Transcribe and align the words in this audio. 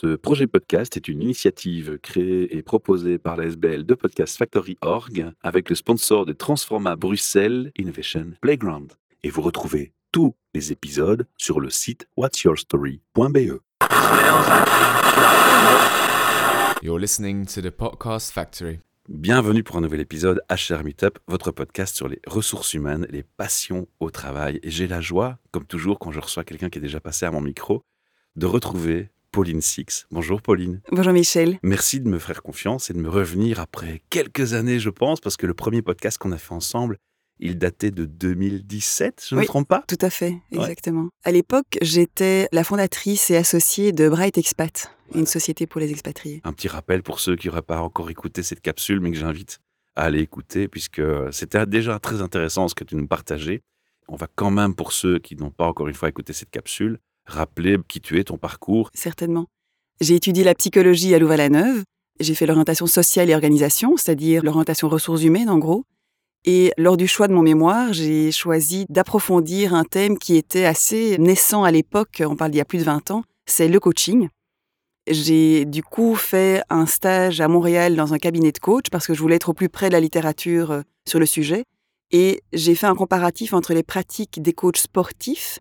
Ce 0.00 0.14
projet 0.14 0.46
podcast 0.46 0.96
est 0.96 1.08
une 1.08 1.22
initiative 1.22 1.98
créée 2.00 2.56
et 2.56 2.62
proposée 2.62 3.18
par 3.18 3.36
la 3.36 3.46
SBL 3.46 3.84
de 3.84 3.94
Podcast 3.94 4.38
Factory 4.38 4.78
Org 4.80 5.32
avec 5.42 5.68
le 5.68 5.74
sponsor 5.74 6.24
de 6.24 6.32
Transforma 6.32 6.94
Bruxelles 6.94 7.72
Innovation 7.76 8.26
Playground. 8.40 8.92
Et 9.24 9.30
vous 9.30 9.42
retrouvez 9.42 9.92
tous 10.12 10.36
les 10.54 10.70
épisodes 10.70 11.26
sur 11.36 11.58
le 11.58 11.68
site 11.68 12.06
whatsyourstory.be. 12.16 13.58
You're 16.80 17.00
listening 17.00 17.44
to 17.46 17.60
the 17.60 17.70
Podcast 17.70 18.30
Factory. 18.30 18.78
Bienvenue 19.08 19.64
pour 19.64 19.78
un 19.78 19.80
nouvel 19.80 19.98
épisode 19.98 20.40
HR 20.48 20.84
Meetup, 20.84 21.18
votre 21.26 21.50
podcast 21.50 21.96
sur 21.96 22.06
les 22.06 22.20
ressources 22.28 22.72
humaines, 22.72 23.08
les 23.10 23.24
passions 23.24 23.88
au 23.98 24.12
travail. 24.12 24.60
Et 24.62 24.70
j'ai 24.70 24.86
la 24.86 25.00
joie, 25.00 25.40
comme 25.50 25.66
toujours 25.66 25.98
quand 25.98 26.12
je 26.12 26.20
reçois 26.20 26.44
quelqu'un 26.44 26.70
qui 26.70 26.78
est 26.78 26.82
déjà 26.82 27.00
passé 27.00 27.26
à 27.26 27.32
mon 27.32 27.40
micro, 27.40 27.82
de 28.36 28.46
retrouver 28.46 29.10
Pauline 29.30 29.60
Six. 29.60 30.06
Bonjour 30.10 30.42
Pauline. 30.42 30.80
Bonjour 30.90 31.12
Michel. 31.12 31.58
Merci 31.62 32.00
de 32.00 32.08
me 32.08 32.18
faire 32.18 32.42
confiance 32.42 32.90
et 32.90 32.94
de 32.94 32.98
me 32.98 33.08
revenir 33.08 33.60
après 33.60 34.02
quelques 34.10 34.54
années, 34.54 34.78
je 34.78 34.90
pense, 34.90 35.20
parce 35.20 35.36
que 35.36 35.46
le 35.46 35.54
premier 35.54 35.82
podcast 35.82 36.18
qu'on 36.18 36.32
a 36.32 36.38
fait 36.38 36.54
ensemble, 36.54 36.98
il 37.40 37.56
datait 37.56 37.90
de 37.90 38.04
2017, 38.04 39.26
je 39.28 39.34
ne 39.34 39.40
me 39.40 39.46
trompe 39.46 39.68
pas? 39.68 39.84
Tout 39.86 39.98
à 40.00 40.10
fait, 40.10 40.34
exactement. 40.50 41.08
À 41.24 41.30
l'époque, 41.30 41.78
j'étais 41.82 42.48
la 42.52 42.64
fondatrice 42.64 43.30
et 43.30 43.36
associée 43.36 43.92
de 43.92 44.08
Bright 44.08 44.38
Expat, 44.38 44.90
une 45.14 45.26
société 45.26 45.66
pour 45.66 45.80
les 45.80 45.90
expatriés. 45.90 46.40
Un 46.44 46.52
petit 46.52 46.68
rappel 46.68 47.02
pour 47.02 47.20
ceux 47.20 47.36
qui 47.36 47.46
n'auraient 47.46 47.62
pas 47.62 47.80
encore 47.80 48.10
écouté 48.10 48.42
cette 48.42 48.60
capsule, 48.60 49.00
mais 49.00 49.12
que 49.12 49.18
j'invite 49.18 49.60
à 49.94 50.04
aller 50.04 50.20
écouter, 50.20 50.68
puisque 50.68 51.02
c'était 51.30 51.64
déjà 51.66 51.98
très 51.98 52.22
intéressant 52.22 52.66
ce 52.66 52.74
que 52.74 52.84
tu 52.84 52.96
nous 52.96 53.06
partageais. 53.06 53.62
On 54.08 54.16
va 54.16 54.26
quand 54.34 54.50
même, 54.50 54.74
pour 54.74 54.92
ceux 54.92 55.18
qui 55.18 55.36
n'ont 55.36 55.50
pas 55.50 55.66
encore 55.66 55.86
une 55.86 55.94
fois 55.94 56.08
écouté 56.08 56.32
cette 56.32 56.50
capsule, 56.50 56.98
rappeler 57.28 57.76
qui 57.86 58.00
tu 58.00 58.18
es, 58.18 58.24
ton 58.24 58.38
parcours. 58.38 58.90
Certainement. 58.94 59.46
J'ai 60.00 60.14
étudié 60.14 60.44
la 60.44 60.54
psychologie 60.54 61.14
à 61.14 61.18
Louvain-la-Neuve. 61.18 61.82
J'ai 62.20 62.34
fait 62.34 62.46
l'orientation 62.46 62.86
sociale 62.86 63.30
et 63.30 63.34
organisation, 63.34 63.96
c'est-à-dire 63.96 64.42
l'orientation 64.42 64.88
ressources 64.88 65.22
humaines 65.22 65.48
en 65.48 65.58
gros. 65.58 65.84
Et 66.44 66.72
lors 66.78 66.96
du 66.96 67.06
choix 67.06 67.28
de 67.28 67.32
mon 67.32 67.42
mémoire, 67.42 67.92
j'ai 67.92 68.32
choisi 68.32 68.86
d'approfondir 68.88 69.74
un 69.74 69.84
thème 69.84 70.18
qui 70.18 70.36
était 70.36 70.64
assez 70.64 71.18
naissant 71.18 71.64
à 71.64 71.70
l'époque, 71.70 72.22
on 72.24 72.36
parle 72.36 72.52
d'il 72.52 72.58
y 72.58 72.62
a 72.62 72.64
plus 72.64 72.78
de 72.78 72.84
20 72.84 73.10
ans, 73.10 73.22
c'est 73.46 73.68
le 73.68 73.80
coaching. 73.80 74.28
J'ai 75.10 75.64
du 75.64 75.82
coup 75.82 76.14
fait 76.14 76.62
un 76.68 76.86
stage 76.86 77.40
à 77.40 77.48
Montréal 77.48 77.96
dans 77.96 78.14
un 78.14 78.18
cabinet 78.18 78.52
de 78.52 78.58
coach 78.58 78.86
parce 78.90 79.06
que 79.06 79.14
je 79.14 79.20
voulais 79.20 79.36
être 79.36 79.48
au 79.48 79.54
plus 79.54 79.68
près 79.68 79.88
de 79.88 79.94
la 79.94 80.00
littérature 80.00 80.70
euh, 80.70 80.82
sur 81.08 81.18
le 81.18 81.26
sujet. 81.26 81.64
Et 82.10 82.42
j'ai 82.52 82.74
fait 82.74 82.86
un 82.86 82.94
comparatif 82.94 83.52
entre 83.52 83.74
les 83.74 83.82
pratiques 83.82 84.40
des 84.40 84.52
coachs 84.52 84.78
sportifs 84.78 85.60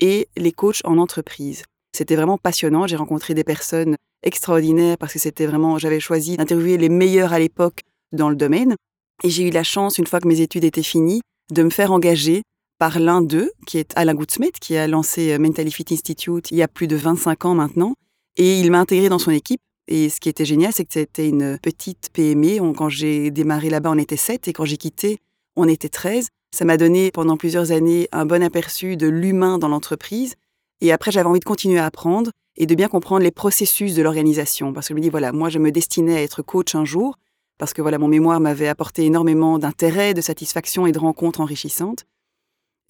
et 0.00 0.28
les 0.36 0.52
coachs 0.52 0.80
en 0.84 0.98
entreprise. 0.98 1.64
C'était 1.96 2.16
vraiment 2.16 2.38
passionnant. 2.38 2.86
J'ai 2.86 2.96
rencontré 2.96 3.34
des 3.34 3.44
personnes 3.44 3.96
extraordinaires 4.22 4.98
parce 4.98 5.12
que 5.12 5.18
c'était 5.18 5.46
vraiment, 5.46 5.78
j'avais 5.78 6.00
choisi 6.00 6.36
d'interviewer 6.36 6.76
les 6.76 6.88
meilleurs 6.88 7.32
à 7.32 7.38
l'époque 7.38 7.80
dans 8.12 8.28
le 8.28 8.36
domaine. 8.36 8.76
Et 9.24 9.30
j'ai 9.30 9.48
eu 9.48 9.50
la 9.50 9.64
chance, 9.64 9.98
une 9.98 10.06
fois 10.06 10.20
que 10.20 10.28
mes 10.28 10.40
études 10.40 10.64
étaient 10.64 10.82
finies, 10.82 11.20
de 11.50 11.62
me 11.62 11.70
faire 11.70 11.92
engager 11.92 12.42
par 12.78 13.00
l'un 13.00 13.20
d'eux, 13.20 13.50
qui 13.66 13.78
est 13.78 13.92
Alain 13.96 14.14
Goudsmet, 14.14 14.52
qui 14.60 14.76
a 14.76 14.86
lancé 14.86 15.32
euh, 15.32 15.38
Mental 15.38 15.68
Fit 15.70 15.86
Institute 15.90 16.50
il 16.52 16.58
y 16.58 16.62
a 16.62 16.68
plus 16.68 16.86
de 16.86 16.94
25 16.96 17.44
ans 17.46 17.54
maintenant. 17.54 17.94
Et 18.36 18.60
il 18.60 18.70
m'a 18.70 18.78
intégré 18.78 19.08
dans 19.08 19.18
son 19.18 19.32
équipe. 19.32 19.60
Et 19.88 20.10
ce 20.10 20.20
qui 20.20 20.28
était 20.28 20.44
génial, 20.44 20.72
c'est 20.72 20.84
que 20.84 20.92
c'était 20.92 21.28
une 21.28 21.58
petite 21.60 22.10
PME. 22.12 22.72
quand 22.74 22.88
j'ai 22.88 23.30
démarré 23.30 23.70
là-bas, 23.70 23.90
on 23.90 23.98
était 23.98 24.16
7 24.16 24.46
et 24.46 24.52
quand 24.52 24.64
j'ai 24.64 24.76
quitté, 24.76 25.18
on 25.56 25.66
était 25.66 25.88
13. 25.88 26.28
Ça 26.50 26.64
m'a 26.64 26.76
donné 26.76 27.10
pendant 27.10 27.36
plusieurs 27.36 27.72
années 27.72 28.08
un 28.12 28.26
bon 28.26 28.42
aperçu 28.42 28.96
de 28.96 29.06
l'humain 29.06 29.58
dans 29.58 29.68
l'entreprise. 29.68 30.34
Et 30.80 30.92
après, 30.92 31.10
j'avais 31.10 31.28
envie 31.28 31.40
de 31.40 31.44
continuer 31.44 31.78
à 31.78 31.86
apprendre 31.86 32.30
et 32.56 32.66
de 32.66 32.74
bien 32.74 32.88
comprendre 32.88 33.22
les 33.22 33.30
processus 33.30 33.94
de 33.94 34.02
l'organisation. 34.02 34.72
Parce 34.72 34.88
que 34.88 34.94
je 34.94 34.96
me 34.96 35.02
dis, 35.02 35.10
voilà, 35.10 35.32
moi, 35.32 35.48
je 35.48 35.58
me 35.58 35.70
destinais 35.70 36.16
à 36.16 36.22
être 36.22 36.42
coach 36.42 36.74
un 36.74 36.84
jour, 36.84 37.16
parce 37.58 37.72
que 37.72 37.82
voilà, 37.82 37.98
mon 37.98 38.08
mémoire 38.08 38.40
m'avait 38.40 38.68
apporté 38.68 39.04
énormément 39.04 39.58
d'intérêt, 39.58 40.14
de 40.14 40.20
satisfaction 40.20 40.86
et 40.86 40.92
de 40.92 40.98
rencontres 40.98 41.40
enrichissantes. 41.40 42.04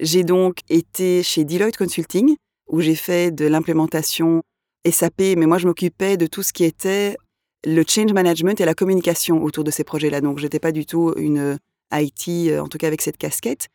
J'ai 0.00 0.24
donc 0.24 0.60
été 0.68 1.22
chez 1.22 1.44
Deloitte 1.44 1.76
Consulting, 1.76 2.36
où 2.68 2.80
j'ai 2.80 2.94
fait 2.94 3.34
de 3.34 3.46
l'implémentation 3.46 4.42
SAP, 4.88 5.20
mais 5.36 5.46
moi, 5.46 5.58
je 5.58 5.66
m'occupais 5.66 6.16
de 6.16 6.26
tout 6.26 6.42
ce 6.42 6.52
qui 6.52 6.64
était 6.64 7.16
le 7.66 7.82
change 7.86 8.12
management 8.12 8.60
et 8.60 8.64
la 8.64 8.74
communication 8.74 9.42
autour 9.42 9.64
de 9.64 9.70
ces 9.70 9.84
projets-là. 9.84 10.20
Donc, 10.20 10.38
je 10.38 10.44
n'étais 10.44 10.60
pas 10.60 10.72
du 10.72 10.86
tout 10.86 11.12
une 11.16 11.58
IT, 11.92 12.50
euh, 12.50 12.60
en 12.60 12.68
tout 12.68 12.78
cas 12.78 12.86
avec 12.86 13.02
cette 13.02 13.16
casquette. 13.16 13.68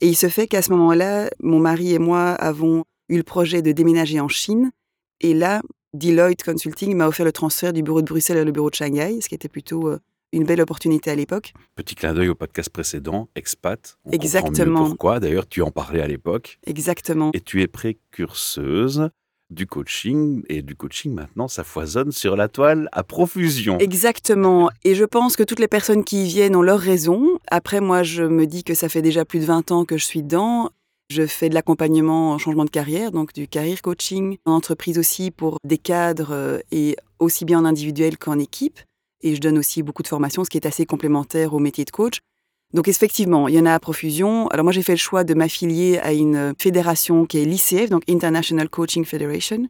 Et 0.00 0.08
il 0.08 0.16
se 0.16 0.28
fait 0.28 0.46
qu'à 0.46 0.62
ce 0.62 0.70
moment-là, 0.72 1.30
mon 1.40 1.58
mari 1.58 1.94
et 1.94 1.98
moi 1.98 2.30
avons 2.32 2.84
eu 3.08 3.16
le 3.16 3.22
projet 3.22 3.62
de 3.62 3.72
déménager 3.72 4.20
en 4.20 4.28
Chine. 4.28 4.70
Et 5.20 5.32
là, 5.32 5.62
Deloitte 5.94 6.42
Consulting 6.42 6.94
m'a 6.94 7.08
offert 7.08 7.24
le 7.24 7.32
transfert 7.32 7.72
du 7.72 7.82
bureau 7.82 8.02
de 8.02 8.06
Bruxelles 8.06 8.38
à 8.38 8.44
le 8.44 8.52
bureau 8.52 8.68
de 8.68 8.74
Shanghai, 8.74 9.18
ce 9.22 9.28
qui 9.28 9.34
était 9.34 9.48
plutôt 9.48 9.88
euh, 9.88 9.98
une 10.32 10.44
belle 10.44 10.60
opportunité 10.60 11.10
à 11.10 11.14
l'époque. 11.14 11.54
Petit 11.74 11.94
clin 11.94 12.12
d'œil 12.12 12.28
au 12.28 12.34
podcast 12.34 12.68
précédent, 12.68 13.28
Expat. 13.34 13.96
On 14.04 14.10
Exactement. 14.10 14.86
pourquoi 14.86 15.20
D'ailleurs, 15.20 15.48
tu 15.48 15.62
en 15.62 15.70
parlais 15.70 16.02
à 16.02 16.06
l'époque. 16.06 16.58
Exactement. 16.66 17.30
Et 17.32 17.40
tu 17.40 17.62
es 17.62 17.66
précurseuse 17.66 19.08
du 19.50 19.66
coaching 19.66 20.42
et 20.48 20.62
du 20.62 20.74
coaching 20.74 21.12
maintenant 21.14 21.48
ça 21.48 21.64
foisonne 21.64 22.12
sur 22.12 22.36
la 22.36 22.48
toile 22.48 22.88
à 22.92 23.02
profusion. 23.02 23.78
Exactement 23.78 24.70
et 24.84 24.94
je 24.94 25.04
pense 25.04 25.36
que 25.36 25.42
toutes 25.42 25.60
les 25.60 25.68
personnes 25.68 26.04
qui 26.04 26.24
y 26.24 26.28
viennent 26.28 26.56
ont 26.56 26.62
leur 26.62 26.80
raison. 26.80 27.38
Après 27.48 27.80
moi 27.80 28.02
je 28.02 28.24
me 28.24 28.46
dis 28.46 28.64
que 28.64 28.74
ça 28.74 28.88
fait 28.88 29.02
déjà 29.02 29.24
plus 29.24 29.40
de 29.40 29.44
20 29.44 29.70
ans 29.72 29.84
que 29.84 29.96
je 29.96 30.04
suis 30.04 30.22
dedans. 30.22 30.70
Je 31.08 31.24
fais 31.24 31.48
de 31.48 31.54
l'accompagnement 31.54 32.32
en 32.32 32.38
changement 32.38 32.64
de 32.64 32.70
carrière, 32.70 33.12
donc 33.12 33.32
du 33.32 33.46
career 33.46 33.80
coaching, 33.80 34.38
en 34.44 34.54
entreprise 34.54 34.98
aussi 34.98 35.30
pour 35.30 35.58
des 35.62 35.78
cadres 35.78 36.32
euh, 36.32 36.58
et 36.72 36.96
aussi 37.20 37.44
bien 37.44 37.60
en 37.60 37.64
individuel 37.64 38.18
qu'en 38.18 38.40
équipe. 38.40 38.80
Et 39.22 39.36
je 39.36 39.40
donne 39.40 39.56
aussi 39.56 39.84
beaucoup 39.84 40.02
de 40.02 40.08
formations, 40.08 40.42
ce 40.42 40.50
qui 40.50 40.58
est 40.58 40.66
assez 40.66 40.84
complémentaire 40.84 41.54
au 41.54 41.60
métier 41.60 41.84
de 41.84 41.90
coach. 41.90 42.18
Donc 42.76 42.88
effectivement, 42.88 43.48
il 43.48 43.54
y 43.54 43.58
en 43.58 43.64
a 43.64 43.72
à 43.72 43.80
profusion. 43.80 44.48
Alors 44.48 44.62
moi, 44.62 44.70
j'ai 44.70 44.82
fait 44.82 44.92
le 44.92 44.98
choix 44.98 45.24
de 45.24 45.32
m'affilier 45.32 45.98
à 46.00 46.12
une 46.12 46.52
fédération 46.58 47.24
qui 47.24 47.38
est 47.38 47.46
l'ICF, 47.46 47.88
donc 47.88 48.02
International 48.06 48.68
Coaching 48.68 49.06
Federation. 49.06 49.66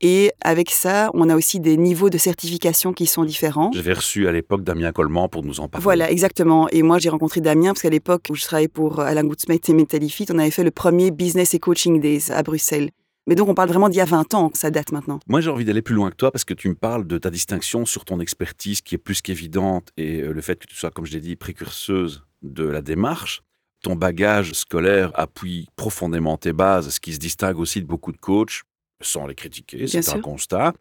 Et 0.00 0.30
avec 0.40 0.70
ça, 0.70 1.10
on 1.14 1.28
a 1.30 1.34
aussi 1.34 1.58
des 1.58 1.76
niveaux 1.76 2.10
de 2.10 2.18
certification 2.18 2.92
qui 2.92 3.06
sont 3.06 3.24
différents. 3.24 3.72
J'avais 3.74 3.94
reçu 3.94 4.28
à 4.28 4.32
l'époque 4.32 4.62
Damien 4.62 4.92
Coleman 4.92 5.28
pour 5.28 5.42
nous 5.42 5.58
en 5.58 5.68
parler. 5.68 5.82
Voilà, 5.82 6.08
exactement. 6.12 6.68
Et 6.68 6.84
moi, 6.84 6.98
j'ai 7.00 7.08
rencontré 7.08 7.40
Damien 7.40 7.70
parce 7.70 7.82
qu'à 7.82 7.90
l'époque 7.90 8.26
où 8.30 8.36
je 8.36 8.44
travaillais 8.44 8.68
pour 8.68 9.00
Alain 9.00 9.24
Goudsmet 9.24 9.60
et 9.66 9.72
Mentalifit, 9.72 10.26
on 10.30 10.38
avait 10.38 10.52
fait 10.52 10.62
le 10.62 10.70
premier 10.70 11.10
Business 11.10 11.54
et 11.54 11.58
Coaching 11.58 12.00
Days 12.00 12.30
à 12.30 12.44
Bruxelles. 12.44 12.90
Mais 13.26 13.34
donc, 13.34 13.48
on 13.48 13.54
parle 13.54 13.70
vraiment 13.70 13.88
d'il 13.88 13.98
y 13.98 14.02
a 14.02 14.04
20 14.04 14.34
ans, 14.34 14.50
ça 14.54 14.70
date 14.70 14.92
maintenant. 14.92 15.18
Moi, 15.26 15.40
j'ai 15.40 15.50
envie 15.50 15.64
d'aller 15.64 15.82
plus 15.82 15.96
loin 15.96 16.10
que 16.10 16.16
toi 16.16 16.30
parce 16.30 16.44
que 16.44 16.54
tu 16.54 16.68
me 16.68 16.76
parles 16.76 17.04
de 17.04 17.18
ta 17.18 17.30
distinction 17.30 17.84
sur 17.84 18.04
ton 18.04 18.20
expertise 18.20 18.80
qui 18.80 18.94
est 18.94 18.98
plus 18.98 19.22
qu'évidente 19.22 19.88
et 19.96 20.20
euh, 20.20 20.32
le 20.32 20.40
fait 20.40 20.56
que 20.56 20.68
tu 20.68 20.76
sois, 20.76 20.90
comme 20.90 21.06
je 21.06 21.12
l'ai 21.14 21.20
dit, 21.20 21.34
précurseuse 21.34 22.22
de 22.44 22.64
la 22.64 22.82
démarche. 22.82 23.42
Ton 23.82 23.96
bagage 23.96 24.52
scolaire 24.52 25.10
appuie 25.14 25.68
profondément 25.76 26.36
tes 26.36 26.52
bases, 26.52 26.90
ce 26.90 27.00
qui 27.00 27.12
se 27.12 27.18
distingue 27.18 27.58
aussi 27.58 27.82
de 27.82 27.86
beaucoup 27.86 28.12
de 28.12 28.16
coachs, 28.16 28.62
sans 29.00 29.26
les 29.26 29.34
critiquer, 29.34 29.86
c'est 29.86 30.08
un 30.10 30.20
constat. 30.20 30.72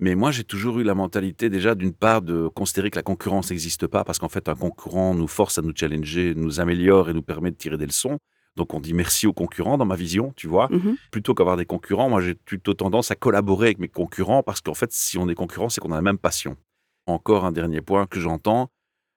Mais 0.00 0.14
moi, 0.14 0.30
j'ai 0.30 0.44
toujours 0.44 0.80
eu 0.80 0.82
la 0.84 0.94
mentalité 0.94 1.48
déjà, 1.48 1.74
d'une 1.74 1.92
part, 1.92 2.20
de 2.20 2.48
considérer 2.48 2.90
que 2.90 2.96
la 2.96 3.02
concurrence 3.02 3.50
n'existe 3.50 3.86
pas, 3.86 4.04
parce 4.04 4.18
qu'en 4.18 4.28
fait, 4.28 4.48
un 4.48 4.54
concurrent 4.54 5.14
nous 5.14 5.28
force 5.28 5.58
à 5.58 5.62
nous 5.62 5.72
challenger, 5.74 6.34
nous 6.34 6.60
améliore 6.60 7.10
et 7.10 7.14
nous 7.14 7.22
permet 7.22 7.50
de 7.50 7.56
tirer 7.56 7.76
des 7.76 7.86
leçons. 7.86 8.18
Donc, 8.56 8.74
on 8.74 8.80
dit 8.80 8.92
merci 8.92 9.26
aux 9.26 9.32
concurrents 9.32 9.78
dans 9.78 9.84
ma 9.84 9.96
vision, 9.96 10.32
tu 10.36 10.46
vois. 10.46 10.68
Mhm. 10.70 10.96
Plutôt 11.10 11.34
qu'avoir 11.34 11.56
des 11.56 11.66
concurrents, 11.66 12.08
moi, 12.08 12.20
j'ai 12.20 12.34
plutôt 12.34 12.74
tendance 12.74 13.10
à 13.10 13.14
collaborer 13.14 13.68
avec 13.68 13.78
mes 13.78 13.88
concurrents, 13.88 14.42
parce 14.42 14.60
qu'en 14.60 14.74
fait, 14.74 14.92
si 14.92 15.16
on 15.18 15.28
est 15.28 15.34
concurrent, 15.34 15.68
c'est 15.68 15.80
qu'on 15.80 15.92
a 15.92 15.96
la 15.96 16.02
même 16.02 16.18
passion. 16.18 16.56
Encore 17.06 17.44
un 17.44 17.52
dernier 17.52 17.80
point 17.80 18.06
que 18.06 18.20
j'entends, 18.20 18.70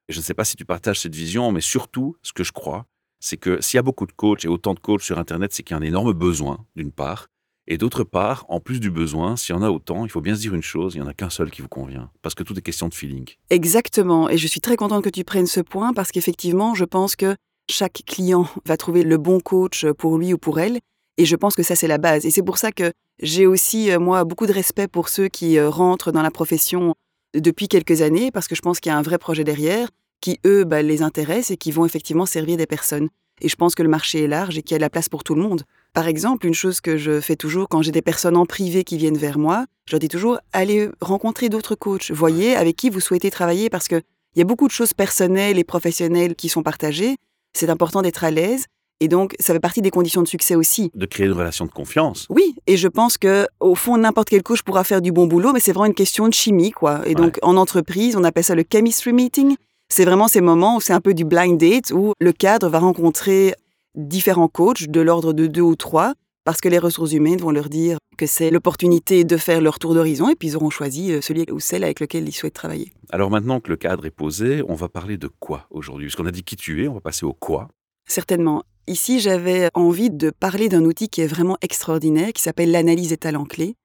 je 0.09 0.19
ne 0.19 0.23
sais 0.23 0.33
pas 0.33 0.45
si 0.45 0.55
tu 0.55 0.65
partages 0.65 0.99
cette 0.99 1.15
vision, 1.15 1.51
mais 1.51 1.61
surtout, 1.61 2.15
ce 2.21 2.33
que 2.33 2.43
je 2.43 2.51
crois, 2.51 2.85
c'est 3.19 3.37
que 3.37 3.61
s'il 3.61 3.77
y 3.77 3.79
a 3.79 3.83
beaucoup 3.83 4.05
de 4.05 4.11
coachs 4.11 4.45
et 4.45 4.47
autant 4.47 4.73
de 4.73 4.79
coachs 4.79 5.01
sur 5.01 5.19
Internet, 5.19 5.53
c'est 5.53 5.63
qu'il 5.63 5.75
y 5.75 5.79
a 5.79 5.81
un 5.81 5.85
énorme 5.85 6.13
besoin, 6.13 6.65
d'une 6.75 6.91
part. 6.91 7.27
Et 7.69 7.77
d'autre 7.77 8.05
part, 8.05 8.45
en 8.47 8.61
plus 8.61 8.79
du 8.79 8.89
besoin, 8.89 9.35
s'il 9.35 9.53
y 9.53 9.57
en 9.57 9.61
a 9.61 9.69
autant, 9.69 10.05
il 10.05 10.09
faut 10.09 10.21
bien 10.21 10.35
se 10.35 10.39
dire 10.39 10.55
une 10.55 10.61
chose, 10.61 10.95
il 10.95 11.01
n'y 11.01 11.05
en 11.05 11.09
a 11.09 11.13
qu'un 11.13 11.29
seul 11.29 11.51
qui 11.51 11.61
vous 11.61 11.67
convient. 11.67 12.09
Parce 12.21 12.33
que 12.33 12.43
tout 12.43 12.57
est 12.57 12.61
question 12.61 12.87
de 12.87 12.93
feeling. 12.93 13.27
Exactement. 13.49 14.29
Et 14.29 14.37
je 14.37 14.47
suis 14.47 14.61
très 14.61 14.77
contente 14.77 15.03
que 15.03 15.09
tu 15.09 15.25
prennes 15.25 15.47
ce 15.47 15.59
point 15.59 15.93
parce 15.93 16.11
qu'effectivement, 16.11 16.75
je 16.75 16.85
pense 16.85 17.17
que 17.17 17.35
chaque 17.69 18.03
client 18.07 18.47
va 18.65 18.77
trouver 18.77 19.03
le 19.03 19.17
bon 19.17 19.41
coach 19.41 19.85
pour 19.97 20.17
lui 20.17 20.33
ou 20.33 20.37
pour 20.37 20.61
elle. 20.61 20.79
Et 21.17 21.25
je 21.25 21.35
pense 21.35 21.55
que 21.55 21.63
ça, 21.63 21.75
c'est 21.75 21.87
la 21.87 21.97
base. 21.97 22.25
Et 22.25 22.31
c'est 22.31 22.43
pour 22.43 22.57
ça 22.57 22.71
que 22.71 22.93
j'ai 23.21 23.45
aussi, 23.45 23.91
euh, 23.91 23.99
moi, 23.99 24.23
beaucoup 24.23 24.45
de 24.45 24.53
respect 24.53 24.87
pour 24.87 25.09
ceux 25.09 25.27
qui 25.27 25.57
euh, 25.57 25.69
rentrent 25.69 26.11
dans 26.11 26.21
la 26.21 26.31
profession 26.31 26.95
depuis 27.39 27.67
quelques 27.67 28.01
années, 28.01 28.31
parce 28.31 28.47
que 28.47 28.55
je 28.55 28.61
pense 28.61 28.79
qu'il 28.79 28.91
y 28.91 28.93
a 28.93 28.97
un 28.97 29.01
vrai 29.01 29.17
projet 29.17 29.43
derrière, 29.43 29.89
qui, 30.21 30.39
eux, 30.45 30.63
bah, 30.63 30.81
les 30.81 31.01
intéresse 31.01 31.51
et 31.51 31.57
qui 31.57 31.71
vont 31.71 31.85
effectivement 31.85 32.25
servir 32.25 32.57
des 32.57 32.65
personnes. 32.65 33.09
Et 33.39 33.49
je 33.49 33.55
pense 33.55 33.75
que 33.75 33.83
le 33.83 33.89
marché 33.89 34.23
est 34.23 34.27
large 34.27 34.57
et 34.57 34.63
qu'il 34.63 34.73
y 34.73 34.75
a 34.75 34.79
de 34.79 34.83
la 34.83 34.89
place 34.89 35.09
pour 35.09 35.23
tout 35.23 35.35
le 35.35 35.41
monde. 35.41 35.63
Par 35.93 36.07
exemple, 36.07 36.47
une 36.47 36.53
chose 36.53 36.81
que 36.81 36.97
je 36.97 37.21
fais 37.21 37.35
toujours 37.35 37.69
quand 37.69 37.81
j'ai 37.81 37.91
des 37.91 38.01
personnes 38.01 38.35
en 38.35 38.45
privé 38.45 38.83
qui 38.83 38.97
viennent 38.97 39.17
vers 39.17 39.37
moi, 39.37 39.65
je 39.85 39.93
leur 39.93 39.99
dis 39.99 40.07
toujours 40.07 40.39
allez 40.53 40.89
rencontrer 41.01 41.49
d'autres 41.49 41.75
coachs, 41.75 42.11
voyez 42.11 42.55
avec 42.55 42.75
qui 42.75 42.89
vous 42.89 42.99
souhaitez 42.99 43.29
travailler 43.29 43.69
parce 43.69 43.87
qu'il 43.87 44.01
y 44.35 44.41
a 44.41 44.43
beaucoup 44.43 44.67
de 44.67 44.71
choses 44.71 44.93
personnelles 44.93 45.59
et 45.59 45.63
professionnelles 45.63 46.35
qui 46.35 46.49
sont 46.49 46.63
partagées. 46.63 47.15
C'est 47.53 47.69
important 47.69 48.01
d'être 48.01 48.23
à 48.23 48.31
l'aise 48.31 48.65
Et 48.99 49.07
donc, 49.07 49.35
ça 49.39 49.53
fait 49.53 49.59
partie 49.59 49.81
des 49.81 49.91
conditions 49.91 50.21
de 50.23 50.27
succès 50.27 50.55
aussi. 50.55 50.89
De 50.95 51.05
créer 51.05 51.27
une 51.27 51.33
relation 51.33 51.65
de 51.65 51.71
confiance. 51.71 52.25
Oui, 52.29 52.55
et 52.65 52.77
je 52.77 52.87
pense 52.87 53.17
que 53.17 53.47
au 53.59 53.75
fond, 53.75 53.97
n'importe 53.97 54.29
quel 54.29 54.41
coach 54.41 54.63
pourra 54.63 54.83
faire 54.83 55.01
du 55.01 55.11
bon 55.11 55.27
boulot, 55.27 55.53
mais 55.53 55.59
c'est 55.59 55.71
vraiment 55.71 55.85
une 55.85 55.93
question 55.93 56.27
de 56.27 56.33
chimie, 56.33 56.71
quoi. 56.71 57.07
Et 57.07 57.13
donc, 57.13 57.37
en 57.43 57.57
entreprise, 57.57 58.15
on 58.15 58.23
appelle 58.23 58.43
ça 58.43 58.55
le 58.55 58.63
chemistry 58.71 59.13
meeting. 59.13 59.55
C'est 59.89 60.03
vraiment 60.03 60.27
ces 60.27 60.41
moments 60.41 60.77
où 60.77 60.81
c'est 60.81 60.93
un 60.93 61.01
peu 61.01 61.13
du 61.13 61.25
blind 61.25 61.59
date, 61.59 61.91
où 61.91 62.13
le 62.19 62.31
cadre 62.31 62.69
va 62.69 62.79
rencontrer 62.79 63.53
différents 63.95 64.47
coachs 64.47 64.87
de 64.87 65.01
l'ordre 65.01 65.31
de 65.31 65.47
deux 65.47 65.61
ou 65.61 65.75
trois, 65.75 66.13
parce 66.43 66.59
que 66.59 66.69
les 66.69 66.79
ressources 66.79 67.13
humaines 67.13 67.39
vont 67.39 67.51
leur 67.51 67.69
dire 67.69 67.97
que 68.17 68.25
c'est 68.25 68.49
l'opportunité 68.49 69.23
de 69.23 69.37
faire 69.37 69.61
leur 69.61 69.79
tour 69.79 69.93
d'horizon, 69.93 70.29
et 70.29 70.35
puis 70.35 70.49
ils 70.49 70.55
auront 70.55 70.71
choisi 70.71 71.11
euh, 71.11 71.21
celui 71.21 71.45
ou 71.51 71.59
celle 71.59 71.83
avec 71.83 71.99
lequel 71.99 72.27
ils 72.27 72.33
souhaitent 72.33 72.53
travailler. 72.53 72.91
Alors 73.11 73.29
maintenant 73.29 73.59
que 73.59 73.69
le 73.69 73.77
cadre 73.77 74.05
est 74.05 74.11
posé, 74.11 74.63
on 74.67 74.73
va 74.73 74.89
parler 74.89 75.17
de 75.17 75.29
quoi 75.39 75.67
aujourd'hui? 75.69 76.07
Parce 76.07 76.15
qu'on 76.15 76.25
a 76.25 76.31
dit 76.31 76.43
qui 76.43 76.55
tu 76.55 76.83
es, 76.83 76.87
on 76.87 76.95
va 76.95 76.99
passer 76.99 77.25
au 77.25 77.33
quoi? 77.33 77.67
Certainement. 78.07 78.63
Ici, 78.89 79.19
j'avais 79.19 79.69
envie 79.73 80.09
de 80.09 80.29
parler 80.29 80.69
d'un 80.69 80.85
outil 80.85 81.09
qui 81.09 81.19
est 81.19 81.27
vraiment 81.27 81.57
extraordinaire, 81.61 82.31
qui 82.31 82.41
s'appelle 82.41 82.71
l'analyse 82.71 83.09
des 83.09 83.17
talents 83.17 83.43
clés, 83.43 83.75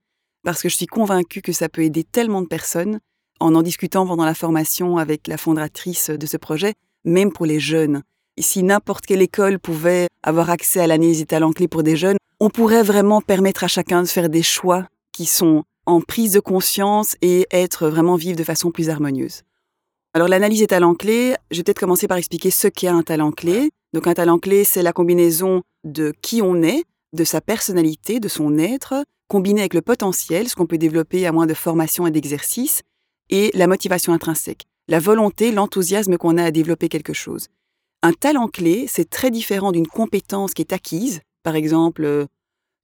parce 0.44 0.62
que 0.62 0.68
je 0.68 0.76
suis 0.76 0.86
convaincue 0.86 1.42
que 1.42 1.50
ça 1.50 1.68
peut 1.68 1.82
aider 1.82 2.04
tellement 2.04 2.40
de 2.40 2.46
personnes, 2.46 3.00
en 3.40 3.56
en 3.56 3.62
discutant 3.62 4.06
pendant 4.06 4.24
la 4.24 4.34
formation 4.34 4.98
avec 4.98 5.26
la 5.26 5.38
fondatrice 5.38 6.10
de 6.10 6.24
ce 6.24 6.36
projet, 6.36 6.74
même 7.04 7.32
pour 7.32 7.46
les 7.46 7.58
jeunes. 7.58 8.02
Si 8.38 8.62
n'importe 8.62 9.04
quelle 9.04 9.22
école 9.22 9.58
pouvait 9.58 10.06
avoir 10.22 10.50
accès 10.50 10.78
à 10.78 10.86
l'analyse 10.86 11.18
des 11.18 11.26
talents 11.26 11.52
clés 11.52 11.66
pour 11.66 11.82
des 11.82 11.96
jeunes, 11.96 12.18
on 12.38 12.48
pourrait 12.48 12.84
vraiment 12.84 13.20
permettre 13.20 13.64
à 13.64 13.68
chacun 13.68 14.02
de 14.02 14.08
faire 14.08 14.28
des 14.28 14.44
choix 14.44 14.86
qui 15.10 15.26
sont 15.26 15.64
en 15.84 16.00
prise 16.00 16.34
de 16.34 16.40
conscience 16.40 17.16
et 17.22 17.48
être 17.50 17.88
vraiment 17.88 18.14
vivre 18.14 18.38
de 18.38 18.44
façon 18.44 18.70
plus 18.70 18.88
harmonieuse. 18.88 19.42
Alors 20.14 20.28
l'analyse 20.28 20.60
des 20.60 20.66
talents 20.66 20.94
clés, 20.94 21.34
je 21.50 21.56
vais 21.56 21.62
peut-être 21.62 21.80
commencer 21.80 22.06
par 22.06 22.18
expliquer 22.18 22.50
ce 22.50 22.68
qu'est 22.68 22.88
un 22.88 23.02
talent 23.02 23.32
clé. 23.32 23.70
Donc 23.94 24.06
un 24.06 24.12
talent 24.12 24.38
clé, 24.38 24.64
c'est 24.64 24.82
la 24.82 24.92
combinaison 24.92 25.62
de 25.84 26.12
qui 26.20 26.42
on 26.42 26.62
est, 26.62 26.84
de 27.14 27.24
sa 27.24 27.40
personnalité, 27.40 28.20
de 28.20 28.28
son 28.28 28.58
être, 28.58 29.04
combiné 29.28 29.60
avec 29.60 29.72
le 29.72 29.80
potentiel, 29.80 30.50
ce 30.50 30.54
qu'on 30.54 30.66
peut 30.66 30.76
développer 30.76 31.26
à 31.26 31.32
moins 31.32 31.46
de 31.46 31.54
formation 31.54 32.06
et 32.06 32.10
d'exercice, 32.10 32.82
et 33.30 33.50
la 33.54 33.66
motivation 33.66 34.12
intrinsèque, 34.12 34.64
la 34.88 34.98
volonté, 34.98 35.50
l'enthousiasme 35.50 36.18
qu'on 36.18 36.36
a 36.36 36.44
à 36.44 36.50
développer 36.50 36.90
quelque 36.90 37.14
chose. 37.14 37.46
Un 38.02 38.12
talent 38.12 38.48
clé, 38.48 38.84
c'est 38.88 39.08
très 39.08 39.30
différent 39.30 39.72
d'une 39.72 39.86
compétence 39.86 40.52
qui 40.52 40.60
est 40.60 40.74
acquise. 40.74 41.20
Par 41.42 41.56
exemple, 41.56 42.04
euh, 42.04 42.26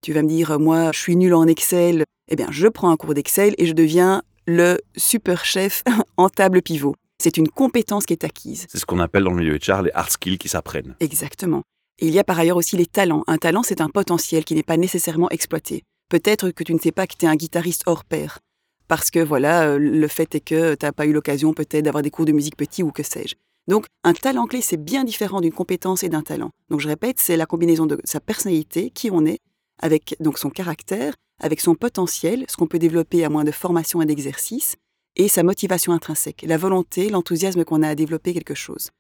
tu 0.01 0.15
vas 0.15 0.23
me 0.23 0.29
dire, 0.29 0.59
moi, 0.59 0.93
je 0.95 0.99
suis 0.99 1.17
nul 1.17 1.35
en 1.35 1.47
Excel. 1.47 2.05
Eh 2.29 2.37
bien, 2.37 2.47
je 2.51 2.69
prends 2.69 2.89
un 2.89 2.97
cours 2.97 3.13
d'Excel 3.13 3.55
et 3.59 3.67
je 3.67 3.75
deviens 3.75 4.23
le 4.47 4.79
super 4.97 5.45
chef 5.45 5.83
en 6.17 6.31
table 6.31 6.63
pivot. 6.63 6.95
C'est 7.21 7.37
une 7.37 7.49
compétence 7.49 8.07
qui 8.07 8.13
est 8.13 8.25
acquise. 8.25 8.67
C'est 8.69 8.79
ce 8.79 8.87
qu'on 8.87 9.01
appelle 9.01 9.25
dans 9.25 9.33
le 9.33 9.37
milieu 9.37 9.59
HR 9.59 9.83
les 9.83 9.91
hard 9.93 10.11
skills 10.11 10.39
qui 10.39 10.49
s'apprennent. 10.49 10.95
Exactement. 11.01 11.63
Et 11.99 12.07
il 12.07 12.15
y 12.15 12.21
a 12.21 12.25
par 12.25 12.39
ailleurs 12.39 12.57
aussi 12.57 12.77
les 12.77 12.87
talents. 12.87 13.25
Un 13.27 13.39
talent, 13.39 13.65
c'est 13.65 13.81
un 13.81 13.89
potentiel 13.89 14.45
qui 14.45 14.55
n'est 14.55 14.63
pas 14.63 14.77
nécessairement 14.77 15.29
exploité. 15.31 15.83
Peut-être 16.09 16.51
que 16.53 16.63
tu 16.63 16.73
ne 16.73 16.79
sais 16.79 16.93
pas 16.93 17.09
que 17.09 17.15
tu 17.19 17.27
es 17.27 17.29
un 17.29 17.35
guitariste 17.35 17.83
hors 17.87 18.05
pair. 18.05 18.39
Parce 18.87 19.11
que 19.11 19.19
voilà, 19.19 19.65
euh, 19.65 19.79
le 19.79 20.09
fait 20.09 20.33
est 20.37 20.41
que 20.41 20.77
tu 20.77 20.87
n'as 20.87 20.93
pas 20.93 21.07
eu 21.07 21.13
l'occasion 21.13 21.53
peut-être 21.55 21.85
d'avoir 21.85 22.03
des 22.03 22.11
cours 22.11 22.25
de 22.25 22.33
musique 22.33 22.57
petits 22.57 22.85
ou 22.85 22.93
que 22.93 23.03
sais-je. 23.03 23.35
Donc, 23.67 23.85
un 24.05 24.15
talent 24.15 24.47
clé, 24.47 24.63
c'est 24.63 24.83
bien 24.83 25.05
différent 25.05 25.41
d'une 25.41 25.53
compétence 25.53 26.03
et 26.05 26.09
d'un 26.09 26.23
talent. 26.23 26.51
Donc, 26.71 26.81
je 26.81 26.89
répète, 26.89 27.19
c'est 27.19 27.37
la 27.37 27.45
combinaison 27.45 27.85
de 27.85 28.01
sa 28.05 28.21
personnalité, 28.21 28.91
qui 28.91 29.11
on 29.11 29.27
est, 29.27 29.41
avec 29.83 30.17
donc 30.21 30.39
son 30.39 30.49
caractère, 30.49 31.15
avec 31.43 31.61
son 31.61 31.75
potentiel, 31.75 32.47
ce 32.49 32.57
qu'on 32.57 32.67
peut 32.67 32.79
développer 32.79 33.25
à 33.25 33.29
moins 33.29 33.45
de 33.45 33.51
formation 33.51 34.01
et 34.01 34.07
d'exercice, 34.07 34.77
et 35.19 35.29
sa 35.29 35.43
motivation 35.43 35.93
intrinsèque, 35.93 36.45
la 36.47 36.57
volonté, 36.57 37.11
l'enthousiasme 37.11 37.65
qu'on 37.65 37.83
a 37.83 37.89
à 37.89 37.95
développer 37.95 38.33
quelque 38.33 38.55
chose. 38.55 38.91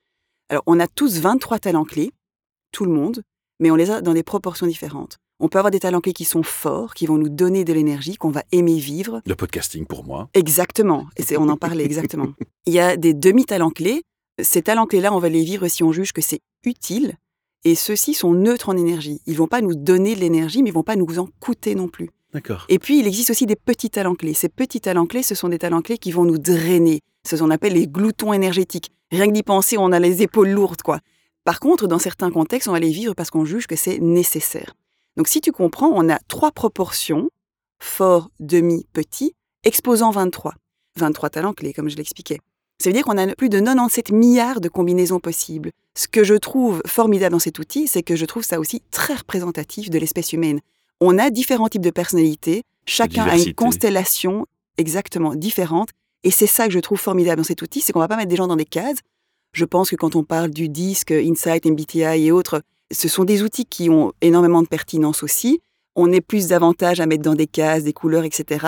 Alors, 0.50 0.62
on 0.66 0.80
a 0.80 0.86
tous 0.86 1.20
23 1.20 1.58
talents 1.58 1.84
clés, 1.84 2.12
tout 2.72 2.84
le 2.84 2.92
monde, 2.92 3.22
mais 3.60 3.70
on 3.70 3.76
les 3.76 3.90
a 3.90 4.00
dans 4.00 4.14
des 4.14 4.22
proportions 4.22 4.66
différentes. 4.66 5.16
On 5.40 5.48
peut 5.48 5.58
avoir 5.58 5.70
des 5.70 5.80
talents 5.80 6.00
clés 6.00 6.12
qui 6.12 6.24
sont 6.24 6.42
forts, 6.42 6.94
qui 6.94 7.06
vont 7.06 7.16
nous 7.16 7.28
donner 7.28 7.64
de 7.64 7.72
l'énergie, 7.72 8.16
qu'on 8.16 8.30
va 8.30 8.42
aimer 8.50 8.78
vivre. 8.78 9.22
Le 9.24 9.36
podcasting 9.36 9.86
pour 9.86 10.04
moi. 10.04 10.28
Exactement. 10.34 11.06
Et 11.16 11.36
on 11.36 11.48
en 11.48 11.56
parlait 11.56 11.84
exactement. 11.84 12.32
Il 12.66 12.72
y 12.72 12.80
a 12.80 12.96
des 12.96 13.14
demi-talents 13.14 13.70
clés 13.70 14.02
ces 14.40 14.62
talents 14.62 14.86
clés-là, 14.86 15.12
on 15.12 15.18
va 15.18 15.28
les 15.28 15.42
vivre 15.42 15.66
si 15.68 15.82
on 15.82 15.92
juge 15.92 16.12
que 16.12 16.22
c'est 16.22 16.40
utile. 16.64 17.16
Et 17.64 17.74
ceux-ci 17.74 18.14
sont 18.14 18.32
neutres 18.32 18.68
en 18.68 18.76
énergie. 18.76 19.20
Ils 19.26 19.36
vont 19.36 19.48
pas 19.48 19.60
nous 19.60 19.74
donner 19.74 20.14
de 20.14 20.20
l'énergie, 20.20 20.62
mais 20.62 20.70
ils 20.70 20.74
vont 20.74 20.84
pas 20.84 20.96
nous 20.96 21.18
en 21.18 21.28
coûter 21.40 21.74
non 21.74 21.88
plus. 21.88 22.10
D'accord. 22.32 22.66
Et 22.68 22.78
puis, 22.78 22.98
il 22.98 23.06
existe 23.06 23.30
aussi 23.30 23.46
des 23.46 23.56
petits 23.56 23.90
talents 23.90 24.14
clés. 24.14 24.34
Ces 24.34 24.48
petits 24.48 24.80
talents 24.80 25.06
clés, 25.06 25.22
ce 25.22 25.34
sont 25.34 25.48
des 25.48 25.58
talents 25.58 25.82
clés 25.82 25.98
qui 25.98 26.12
vont 26.12 26.24
nous 26.24 26.38
drainer. 26.38 27.00
Ce 27.26 27.36
qu'on 27.36 27.50
appelle 27.50 27.72
les 27.74 27.86
gloutons 27.86 28.32
énergétiques. 28.32 28.90
Rien 29.10 29.26
que 29.26 29.32
d'y 29.32 29.42
penser, 29.42 29.78
on 29.78 29.92
a 29.92 29.98
les 29.98 30.22
épaules 30.22 30.50
lourdes, 30.50 30.82
quoi. 30.82 31.00
Par 31.44 31.60
contre, 31.60 31.86
dans 31.86 31.98
certains 31.98 32.30
contextes, 32.30 32.68
on 32.68 32.72
va 32.72 32.80
les 32.80 32.90
vivre 32.90 33.14
parce 33.14 33.30
qu'on 33.30 33.46
juge 33.46 33.66
que 33.66 33.76
c'est 33.76 33.98
nécessaire. 33.98 34.74
Donc, 35.16 35.28
si 35.28 35.40
tu 35.40 35.52
comprends, 35.52 35.90
on 35.94 36.10
a 36.10 36.18
trois 36.28 36.52
proportions, 36.52 37.30
fort, 37.80 38.30
demi, 38.38 38.86
petit, 38.92 39.34
exposant 39.64 40.10
23. 40.10 40.54
23 40.96 41.30
talents 41.30 41.54
clés, 41.54 41.72
comme 41.72 41.88
je 41.88 41.96
l'expliquais. 41.96 42.38
Ça 42.80 42.90
veut 42.90 42.94
dire 42.94 43.04
qu'on 43.04 43.18
a 43.18 43.26
plus 43.34 43.48
de 43.48 43.58
97 43.58 44.12
milliards 44.12 44.60
de 44.60 44.68
combinaisons 44.68 45.18
possibles. 45.18 45.72
Ce 45.96 46.06
que 46.06 46.22
je 46.22 46.34
trouve 46.34 46.80
formidable 46.86 47.32
dans 47.32 47.38
cet 47.38 47.58
outil, 47.58 47.88
c'est 47.88 48.02
que 48.02 48.14
je 48.14 48.24
trouve 48.24 48.44
ça 48.44 48.60
aussi 48.60 48.82
très 48.90 49.14
représentatif 49.14 49.90
de 49.90 49.98
l'espèce 49.98 50.32
humaine. 50.32 50.60
On 51.00 51.18
a 51.18 51.30
différents 51.30 51.68
types 51.68 51.82
de 51.82 51.90
personnalités, 51.90 52.62
chacun 52.86 53.24
a 53.24 53.36
une 53.36 53.54
constellation 53.54 54.46
exactement 54.76 55.34
différente, 55.34 55.90
et 56.24 56.30
c'est 56.30 56.46
ça 56.46 56.66
que 56.66 56.72
je 56.72 56.80
trouve 56.80 56.98
formidable 56.98 57.38
dans 57.38 57.46
cet 57.46 57.62
outil, 57.62 57.80
c'est 57.80 57.92
qu'on 57.92 58.00
va 58.00 58.08
pas 58.08 58.16
mettre 58.16 58.28
des 58.28 58.36
gens 58.36 58.48
dans 58.48 58.56
des 58.56 58.64
cases. 58.64 58.98
Je 59.52 59.64
pense 59.64 59.90
que 59.90 59.96
quand 59.96 60.16
on 60.16 60.24
parle 60.24 60.50
du 60.50 60.68
disque, 60.68 61.12
Insight, 61.12 61.66
MBTI 61.66 62.26
et 62.26 62.32
autres, 62.32 62.62
ce 62.90 63.08
sont 63.08 63.24
des 63.24 63.42
outils 63.42 63.64
qui 63.64 63.90
ont 63.90 64.12
énormément 64.20 64.62
de 64.62 64.68
pertinence 64.68 65.22
aussi. 65.22 65.60
On 65.94 66.12
est 66.12 66.20
plus 66.20 66.48
davantage 66.48 67.00
à 67.00 67.06
mettre 67.06 67.22
dans 67.22 67.34
des 67.34 67.46
cases, 67.46 67.84
des 67.84 67.92
couleurs, 67.92 68.24
etc. 68.24 68.66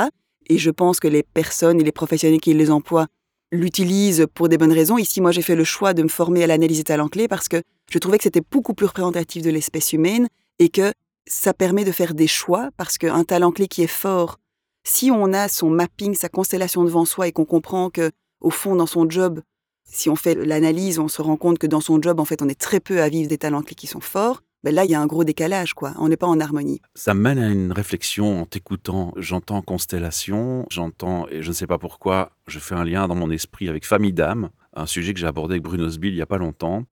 Et 0.48 0.58
je 0.58 0.70
pense 0.70 1.00
que 1.00 1.08
les 1.08 1.22
personnes 1.22 1.80
et 1.80 1.84
les 1.84 1.92
professionnels 1.92 2.40
qui 2.40 2.54
les 2.54 2.70
emploient 2.70 3.06
l'utilise 3.52 4.26
pour 4.34 4.48
des 4.48 4.58
bonnes 4.58 4.72
raisons. 4.72 4.98
Ici, 4.98 5.20
moi, 5.20 5.32
j'ai 5.32 5.42
fait 5.42 5.56
le 5.56 5.64
choix 5.64 5.94
de 5.94 6.02
me 6.02 6.08
former 6.08 6.44
à 6.44 6.46
l'analyse 6.46 6.78
des 6.78 6.84
talents 6.84 7.08
clés 7.08 7.28
parce 7.28 7.48
que 7.48 7.62
je 7.90 7.98
trouvais 7.98 8.18
que 8.18 8.24
c'était 8.24 8.42
beaucoup 8.48 8.74
plus 8.74 8.86
représentatif 8.86 9.42
de 9.42 9.50
l'espèce 9.50 9.92
humaine 9.92 10.28
et 10.58 10.68
que 10.68 10.92
ça 11.26 11.54
permet 11.54 11.84
de 11.84 11.92
faire 11.92 12.14
des 12.14 12.26
choix 12.26 12.70
parce 12.76 12.98
qu'un 12.98 13.24
talent 13.24 13.52
clé 13.52 13.68
qui 13.68 13.82
est 13.82 13.86
fort, 13.86 14.38
si 14.84 15.10
on 15.10 15.32
a 15.32 15.48
son 15.48 15.70
mapping, 15.70 16.14
sa 16.14 16.28
constellation 16.28 16.84
devant 16.84 17.04
soi 17.04 17.28
et 17.28 17.32
qu'on 17.32 17.44
comprend 17.44 17.90
que, 17.90 18.10
au 18.40 18.50
fond, 18.50 18.76
dans 18.76 18.86
son 18.86 19.08
job, 19.08 19.40
si 19.84 20.08
on 20.08 20.16
fait 20.16 20.34
l'analyse, 20.34 20.98
on 20.98 21.08
se 21.08 21.22
rend 21.22 21.36
compte 21.36 21.58
que 21.58 21.66
dans 21.66 21.80
son 21.80 22.00
job, 22.00 22.20
en 22.20 22.24
fait, 22.24 22.42
on 22.42 22.48
est 22.48 22.58
très 22.58 22.80
peu 22.80 23.02
à 23.02 23.08
vivre 23.08 23.28
des 23.28 23.38
talents 23.38 23.62
clés 23.62 23.74
qui 23.74 23.86
sont 23.86 24.00
forts 24.00 24.42
ben 24.62 24.74
là, 24.74 24.84
il 24.84 24.90
y 24.90 24.94
a 24.94 25.00
un 25.00 25.06
gros 25.06 25.24
décalage, 25.24 25.72
quoi. 25.72 25.94
On 25.98 26.08
n'est 26.08 26.18
pas 26.18 26.26
en 26.26 26.38
harmonie. 26.38 26.80
Ça 26.94 27.14
mène 27.14 27.38
à 27.38 27.48
une 27.48 27.72
réflexion 27.72 28.42
en 28.42 28.46
t'écoutant. 28.46 29.14
J'entends 29.16 29.62
constellation, 29.62 30.66
j'entends, 30.70 31.26
et 31.30 31.42
je 31.42 31.48
ne 31.48 31.54
sais 31.54 31.66
pas 31.66 31.78
pourquoi, 31.78 32.32
je 32.46 32.58
fais 32.58 32.74
un 32.74 32.84
lien 32.84 33.08
dans 33.08 33.14
mon 33.14 33.30
esprit 33.30 33.68
avec 33.68 33.86
famille 33.86 34.12
d'âme, 34.12 34.50
un 34.74 34.86
sujet 34.86 35.14
que 35.14 35.20
j'ai 35.20 35.26
abordé 35.26 35.54
avec 35.54 35.62
Bruno 35.62 35.88
Sbill 35.88 36.12
il 36.12 36.16
n'y 36.16 36.22
a 36.22 36.26
pas 36.26 36.38
longtemps. 36.38 36.84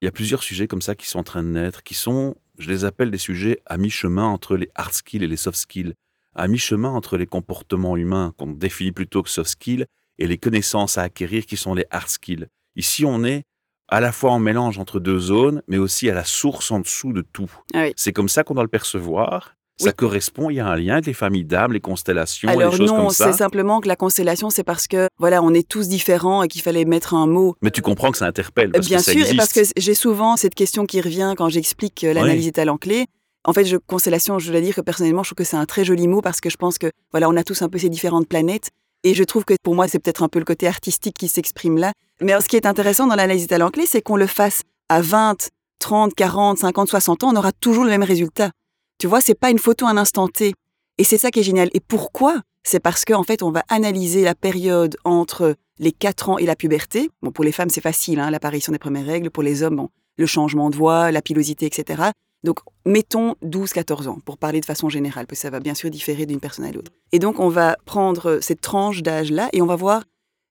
Il 0.00 0.04
y 0.04 0.08
a 0.08 0.12
plusieurs 0.12 0.42
sujets 0.42 0.68
comme 0.68 0.82
ça 0.82 0.94
qui 0.94 1.08
sont 1.08 1.18
en 1.18 1.24
train 1.24 1.42
de 1.42 1.48
naître, 1.48 1.82
qui 1.82 1.94
sont, 1.94 2.36
je 2.58 2.68
les 2.70 2.84
appelle 2.84 3.10
des 3.10 3.18
sujets 3.18 3.60
à 3.66 3.78
mi-chemin 3.78 4.26
entre 4.26 4.56
les 4.56 4.70
hard 4.74 4.92
skills 4.92 5.24
et 5.24 5.28
les 5.28 5.36
soft 5.36 5.58
skills, 5.58 5.94
à 6.34 6.48
mi-chemin 6.48 6.90
entre 6.90 7.16
les 7.16 7.26
comportements 7.26 7.96
humains 7.96 8.34
qu'on 8.36 8.48
définit 8.48 8.92
plutôt 8.92 9.22
que 9.22 9.30
soft 9.30 9.50
skills 9.50 9.86
et 10.18 10.26
les 10.26 10.38
connaissances 10.38 10.98
à 10.98 11.02
acquérir 11.02 11.46
qui 11.46 11.56
sont 11.56 11.74
les 11.74 11.86
hard 11.90 12.08
skills. 12.08 12.46
Ici, 12.76 13.04
on 13.04 13.24
est 13.24 13.44
à 13.88 14.00
la 14.00 14.12
fois 14.12 14.32
en 14.32 14.38
mélange 14.38 14.78
entre 14.78 15.00
deux 15.00 15.18
zones, 15.18 15.62
mais 15.68 15.78
aussi 15.78 16.08
à 16.10 16.14
la 16.14 16.24
source 16.24 16.70
en 16.70 16.80
dessous 16.80 17.12
de 17.12 17.22
tout. 17.22 17.52
Ah 17.74 17.86
c'est 17.96 18.12
comme 18.12 18.28
ça 18.28 18.42
qu'on 18.42 18.54
doit 18.54 18.64
le 18.64 18.68
percevoir. 18.68 19.54
Ça 19.76 19.92
correspond, 19.92 20.50
il 20.50 20.56
y 20.56 20.60
a 20.60 20.66
un 20.68 20.76
lien 20.76 20.94
avec 20.94 21.06
les 21.06 21.12
familles 21.14 21.44
d'âmes, 21.44 21.72
les 21.72 21.80
constellations, 21.80 22.48
Alors 22.48 22.70
les 22.72 22.76
choses 22.78 22.90
non, 22.90 22.96
comme 23.06 23.10
ça. 23.10 23.32
c'est 23.32 23.38
simplement 23.38 23.80
que 23.80 23.88
la 23.88 23.96
constellation, 23.96 24.48
c'est 24.48 24.62
parce 24.62 24.86
que 24.86 25.08
voilà, 25.18 25.42
on 25.42 25.52
est 25.52 25.66
tous 25.68 25.88
différents 25.88 26.42
et 26.44 26.48
qu'il 26.48 26.62
fallait 26.62 26.84
mettre 26.84 27.14
un 27.14 27.26
mot. 27.26 27.56
Mais 27.60 27.70
tu 27.72 27.82
comprends 27.82 28.12
que 28.12 28.18
ça 28.18 28.26
interpelle 28.26 28.70
parce 28.70 28.86
Bien 28.86 28.98
que 28.98 29.04
ça 29.04 29.12
sûr, 29.12 29.22
existe. 29.22 29.36
parce 29.36 29.52
que 29.52 29.60
j'ai 29.76 29.94
souvent 29.94 30.36
cette 30.36 30.54
question 30.54 30.86
qui 30.86 31.00
revient 31.00 31.34
quand 31.36 31.48
j'explique 31.48 32.02
l'analyse 32.02 32.44
des 32.44 32.52
talents 32.52 32.76
clés. 32.78 33.06
En 33.46 33.52
fait, 33.52 33.64
je, 33.64 33.76
constellation, 33.76 34.38
je 34.38 34.50
dois 34.50 34.60
dire 34.60 34.74
que 34.74 34.80
personnellement, 34.80 35.22
je 35.22 35.30
trouve 35.30 35.36
que 35.38 35.44
c'est 35.44 35.56
un 35.56 35.66
très 35.66 35.84
joli 35.84 36.06
mot 36.08 36.22
parce 36.22 36.40
que 36.40 36.48
je 36.50 36.56
pense 36.56 36.78
que 36.78 36.90
voilà, 37.10 37.28
on 37.28 37.36
a 37.36 37.42
tous 37.42 37.60
un 37.62 37.68
peu 37.68 37.78
ces 37.78 37.88
différentes 37.90 38.28
planètes 38.28 38.70
et 39.02 39.12
je 39.12 39.24
trouve 39.24 39.44
que 39.44 39.54
pour 39.62 39.74
moi, 39.74 39.86
c'est 39.88 39.98
peut-être 39.98 40.22
un 40.22 40.28
peu 40.28 40.38
le 40.38 40.44
côté 40.46 40.66
artistique 40.68 41.16
qui 41.18 41.28
s'exprime 41.28 41.76
là. 41.78 41.92
Mais 42.20 42.40
ce 42.40 42.48
qui 42.48 42.56
est 42.56 42.64
intéressant 42.66 43.06
dans 43.06 43.16
l'analyse 43.16 43.42
des 43.42 43.48
talents 43.48 43.70
clés, 43.70 43.86
c'est 43.86 44.00
qu'on 44.02 44.16
le 44.16 44.26
fasse 44.28 44.62
à 44.88 45.02
20, 45.02 45.48
30, 45.80 46.14
40, 46.14 46.58
50, 46.58 46.88
60 46.88 47.24
ans, 47.24 47.32
on 47.32 47.36
aura 47.36 47.52
toujours 47.52 47.84
le 47.84 47.90
même 47.90 48.02
résultat. 48.04 48.50
Tu 48.98 49.06
vois, 49.06 49.20
c'est 49.20 49.34
pas 49.34 49.50
une 49.50 49.58
photo 49.58 49.86
à 49.86 49.90
un 49.90 49.96
instant 49.96 50.28
T. 50.28 50.54
Et 50.98 51.04
c'est 51.04 51.18
ça 51.18 51.30
qui 51.30 51.40
est 51.40 51.44
génial. 51.44 51.70
Et 51.74 51.80
pourquoi? 51.80 52.40
C'est 52.62 52.80
parce 52.80 53.04
qu'en 53.04 53.22
fait, 53.24 53.42
on 53.42 53.50
va 53.50 53.62
analyser 53.68 54.22
la 54.22 54.34
période 54.34 54.96
entre 55.04 55.54
les 55.78 55.92
4 55.92 56.30
ans 56.30 56.38
et 56.38 56.46
la 56.46 56.56
puberté. 56.56 57.10
Bon, 57.22 57.30
pour 57.30 57.44
les 57.44 57.52
femmes, 57.52 57.70
c'est 57.70 57.80
facile, 57.80 58.20
hein, 58.20 58.30
l'apparition 58.30 58.72
des 58.72 58.78
premières 58.78 59.06
règles. 59.06 59.30
Pour 59.30 59.42
les 59.42 59.62
hommes, 59.62 59.88
le 60.16 60.26
changement 60.26 60.70
de 60.70 60.76
voix, 60.76 61.10
la 61.10 61.20
pilosité, 61.20 61.66
etc. 61.66 62.10
Donc, 62.44 62.60
mettons 62.84 63.34
12-14 63.42 64.06
ans, 64.06 64.18
pour 64.24 64.36
parler 64.36 64.60
de 64.60 64.66
façon 64.66 64.88
générale, 64.90 65.26
parce 65.26 65.38
que 65.38 65.42
ça 65.42 65.50
va 65.50 65.60
bien 65.60 65.74
sûr 65.74 65.90
différer 65.90 66.26
d'une 66.26 66.40
personne 66.40 66.66
à 66.66 66.72
l'autre. 66.72 66.92
Et 67.12 67.18
donc, 67.18 67.40
on 67.40 67.48
va 67.48 67.76
prendre 67.86 68.38
cette 68.40 68.60
tranche 68.60 69.02
d'âge-là 69.02 69.48
et 69.52 69.62
on 69.62 69.66
va 69.66 69.76
voir 69.76 70.04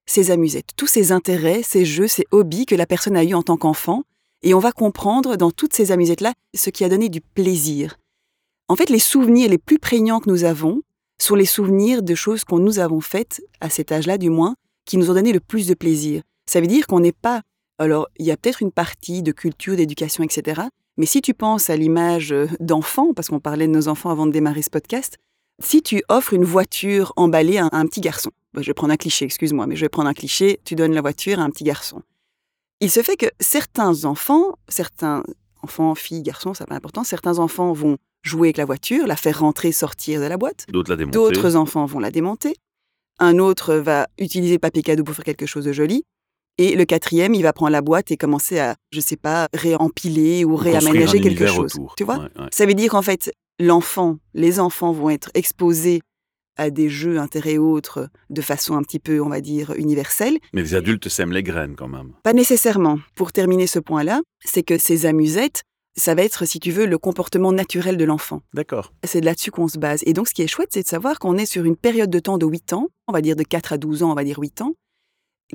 ses 0.06 0.32
amusettes, 0.32 0.72
tous 0.76 0.88
ces 0.88 1.12
intérêts, 1.12 1.62
ces 1.64 1.86
jeux, 1.86 2.08
ces 2.08 2.26
hobbies 2.32 2.66
que 2.66 2.76
la 2.76 2.86
personne 2.86 3.16
a 3.16 3.24
eu 3.24 3.34
en 3.36 3.44
tant 3.44 3.58
qu'enfant 3.58 4.04
Et 4.42 4.54
on 4.54 4.60
va 4.60 4.72
comprendre 4.72 5.38
dans 5.38 5.52
toutes 5.52 5.74
ces 5.74 5.92
amusettes-là 5.92 6.34
ce 6.54 6.70
qui 6.70 6.84
a 6.84 6.90
donné 6.90 7.08
du 7.10 7.22
plaisir. 7.22 7.96
En 8.70 8.76
fait, 8.76 8.90
les 8.90 9.00
souvenirs 9.00 9.50
les 9.50 9.58
plus 9.58 9.80
prégnants 9.80 10.20
que 10.20 10.30
nous 10.30 10.44
avons 10.44 10.82
sont 11.20 11.36
les 11.36 11.46
souvenirs 11.46 12.04
de 12.04 12.16
choses 12.16 12.44
qu'on 12.44 12.60
nous 12.60 12.80
avons 12.80 13.02
faites, 13.02 13.42
à 13.62 13.70
cet 13.70 13.92
âge-là 13.92 14.18
du 14.18 14.30
moins, 14.30 14.56
qui 14.86 14.98
nous 14.98 15.10
ont 15.10 15.14
donné 15.14 15.32
le 15.32 15.40
plus 15.40 15.68
de 15.68 15.74
plaisir. 15.74 16.22
Ça 16.46 16.62
veut 16.62 16.68
dire 16.68 16.88
qu'on 16.88 17.00
n'est 17.00 17.12
pas... 17.12 17.42
Alors, 17.78 18.08
il 18.18 18.26
y 18.26 18.32
a 18.32 18.38
peut-être 18.38 18.62
une 18.62 18.72
partie 18.72 19.24
de 19.24 19.32
culture, 19.32 19.76
d'éducation, 19.76 20.24
etc. 20.24 20.64
Mais 20.98 21.06
si 21.06 21.22
tu 21.22 21.34
penses 21.34 21.70
à 21.70 21.76
l'image 21.76 22.32
euh, 22.32 22.48
d'enfants, 22.60 23.14
parce 23.14 23.30
qu'on 23.30 23.40
parlait 23.40 23.68
de 23.68 23.72
nos 23.72 23.88
enfants 23.88 24.10
avant 24.10 24.28
de 24.28 24.32
démarrer 24.32 24.62
ce 24.62 24.70
podcast, 24.70 25.18
si 25.60 25.82
tu 25.82 26.04
offres 26.10 26.34
une 26.34 26.44
voiture 26.44 27.14
emballée 27.16 27.58
à 27.58 27.70
un 27.72 27.86
petit 27.86 28.02
garçon, 28.02 28.32
bah, 28.54 28.62
je 28.62 28.68
vais 28.68 28.74
prendre 28.74 28.94
un 28.94 28.98
cliché, 28.98 29.26
excuse-moi, 29.26 29.66
mais 29.66 29.76
je 29.76 29.82
vais 29.82 29.90
prendre 29.90 30.10
un 30.10 30.14
cliché, 30.14 30.60
tu 30.64 30.76
donnes 30.76 30.94
la 30.94 31.02
voiture 31.02 31.40
à 31.40 31.44
un 31.44 31.50
petit 31.50 31.64
garçon. 31.64 32.02
Il 32.80 32.92
se 32.92 33.02
fait 33.02 33.18
que 33.18 33.28
certains 33.40 34.06
enfants, 34.06 34.58
certains 34.68 35.24
enfants, 35.62 35.96
filles, 35.96 36.22
garçons, 36.22 36.54
ça 36.54 36.64
n'a 36.64 36.68
pas 36.68 36.76
important, 36.76 37.04
certains 37.04 37.40
enfants 37.40 37.72
vont 37.72 37.98
jouer 38.24 38.48
avec 38.48 38.58
la 38.58 38.66
voiture, 38.66 39.06
la 39.06 39.16
faire 39.16 39.40
rentrer, 39.40 39.72
sortir 39.72 40.20
de 40.22 40.26
la 40.26 40.38
boîte. 40.38 40.66
D'autres 40.70 40.90
la 40.90 40.96
démonter. 40.96 41.18
D'autres 41.18 41.56
enfants 41.56 41.86
vont 41.86 42.00
la 42.00 42.12
démonter. 42.12 42.56
Un 43.20 43.38
autre 43.38 43.76
va 43.76 44.08
utiliser 44.18 44.54
le 44.54 44.60
papier 44.60 44.82
cadeau 44.82 45.04
pour 45.04 45.14
faire 45.14 45.26
quelque 45.26 45.46
chose 45.46 45.66
de 45.66 45.74
joli. 45.74 46.04
Et 46.58 46.76
le 46.76 46.86
quatrième, 46.86 47.34
il 47.34 47.42
va 47.42 47.54
prendre 47.54 47.72
la 47.72 47.82
boîte 47.82 48.12
et 48.12 48.18
commencer 48.18 48.60
à, 48.60 48.76
je 48.92 49.00
sais 49.00 49.16
pas, 49.18 49.50
réempiler 49.54 50.46
ou, 50.46 50.56
réaménager 50.56 51.20
quelque 51.20 51.48
chose. 51.48 51.74
Tu 51.98 52.04
vois 52.04 52.30
Ça 52.52 52.66
veut 52.66 52.76
dire 52.76 52.92
qu'en 52.92 53.02
fait, 53.02 53.32
l'enfant, 53.60 54.18
les 54.34 54.60
enfants 54.60 54.92
vont 54.92 55.10
être 55.10 55.32
exposés 55.34 56.02
à 56.56 56.70
des 56.70 56.90
jeux 56.90 57.18
intérêts 57.18 57.58
autres 57.58 58.08
de 58.30 58.42
façon 58.42 58.76
un 58.76 58.84
petit 58.84 59.00
peu, 59.00 59.20
on 59.20 59.30
va 59.30 59.42
dire, 59.42 59.74
universelle. 59.76 60.38
Mais 60.54 60.62
les 60.62 60.76
adultes 60.76 61.10
sèment 61.10 61.32
les 61.32 61.42
graines 61.42 61.76
quand 61.76 61.88
même. 61.88 62.14
Pas 62.24 62.34
nécessairement. 62.34 63.00
Pour 63.16 63.32
terminer 63.32 63.66
ce 63.66 63.80
point-là, 63.80 64.22
c'est 64.46 64.62
que 64.62 64.78
ces 64.78 65.08
amusettes, 65.08 65.64
ça 65.96 66.16
va 66.16 66.24
être, 66.24 66.46
si 66.46 66.60
tu 66.60 66.72
veux, 66.72 66.86
le 66.86 66.98
comportement 66.98 67.52
naturel 67.52 67.98
de 67.98 68.06
l'enfant. 68.06 68.42
D'accord. 68.54 68.94
C'est 69.04 69.22
là-dessus 69.22 69.52
qu'on 69.52 69.68
se 69.68 69.78
base. 69.78 70.02
Et 70.06 70.14
donc, 70.14 70.28
ce 70.28 70.34
qui 70.34 70.42
est 70.42 70.48
chouette, 70.48 70.70
c'est 70.72 70.84
de 70.84 70.88
savoir 70.88 71.20
qu'on 71.20 71.38
est 71.38 71.46
sur 71.46 71.66
une 71.66 71.76
période 71.76 72.10
de 72.10 72.20
temps 72.20 72.38
de 72.38 72.46
8 72.46 72.74
ans, 72.74 72.90
on 73.08 73.14
va 73.14 73.22
dire 73.22 73.36
de 73.36 73.44
4 73.44 73.74
à 73.74 73.78
12 73.78 74.04
ans, 74.04 74.12
on 74.12 74.16
va 74.16 74.24
dire 74.24 74.40
8 74.40 74.62
ans, 74.62 74.74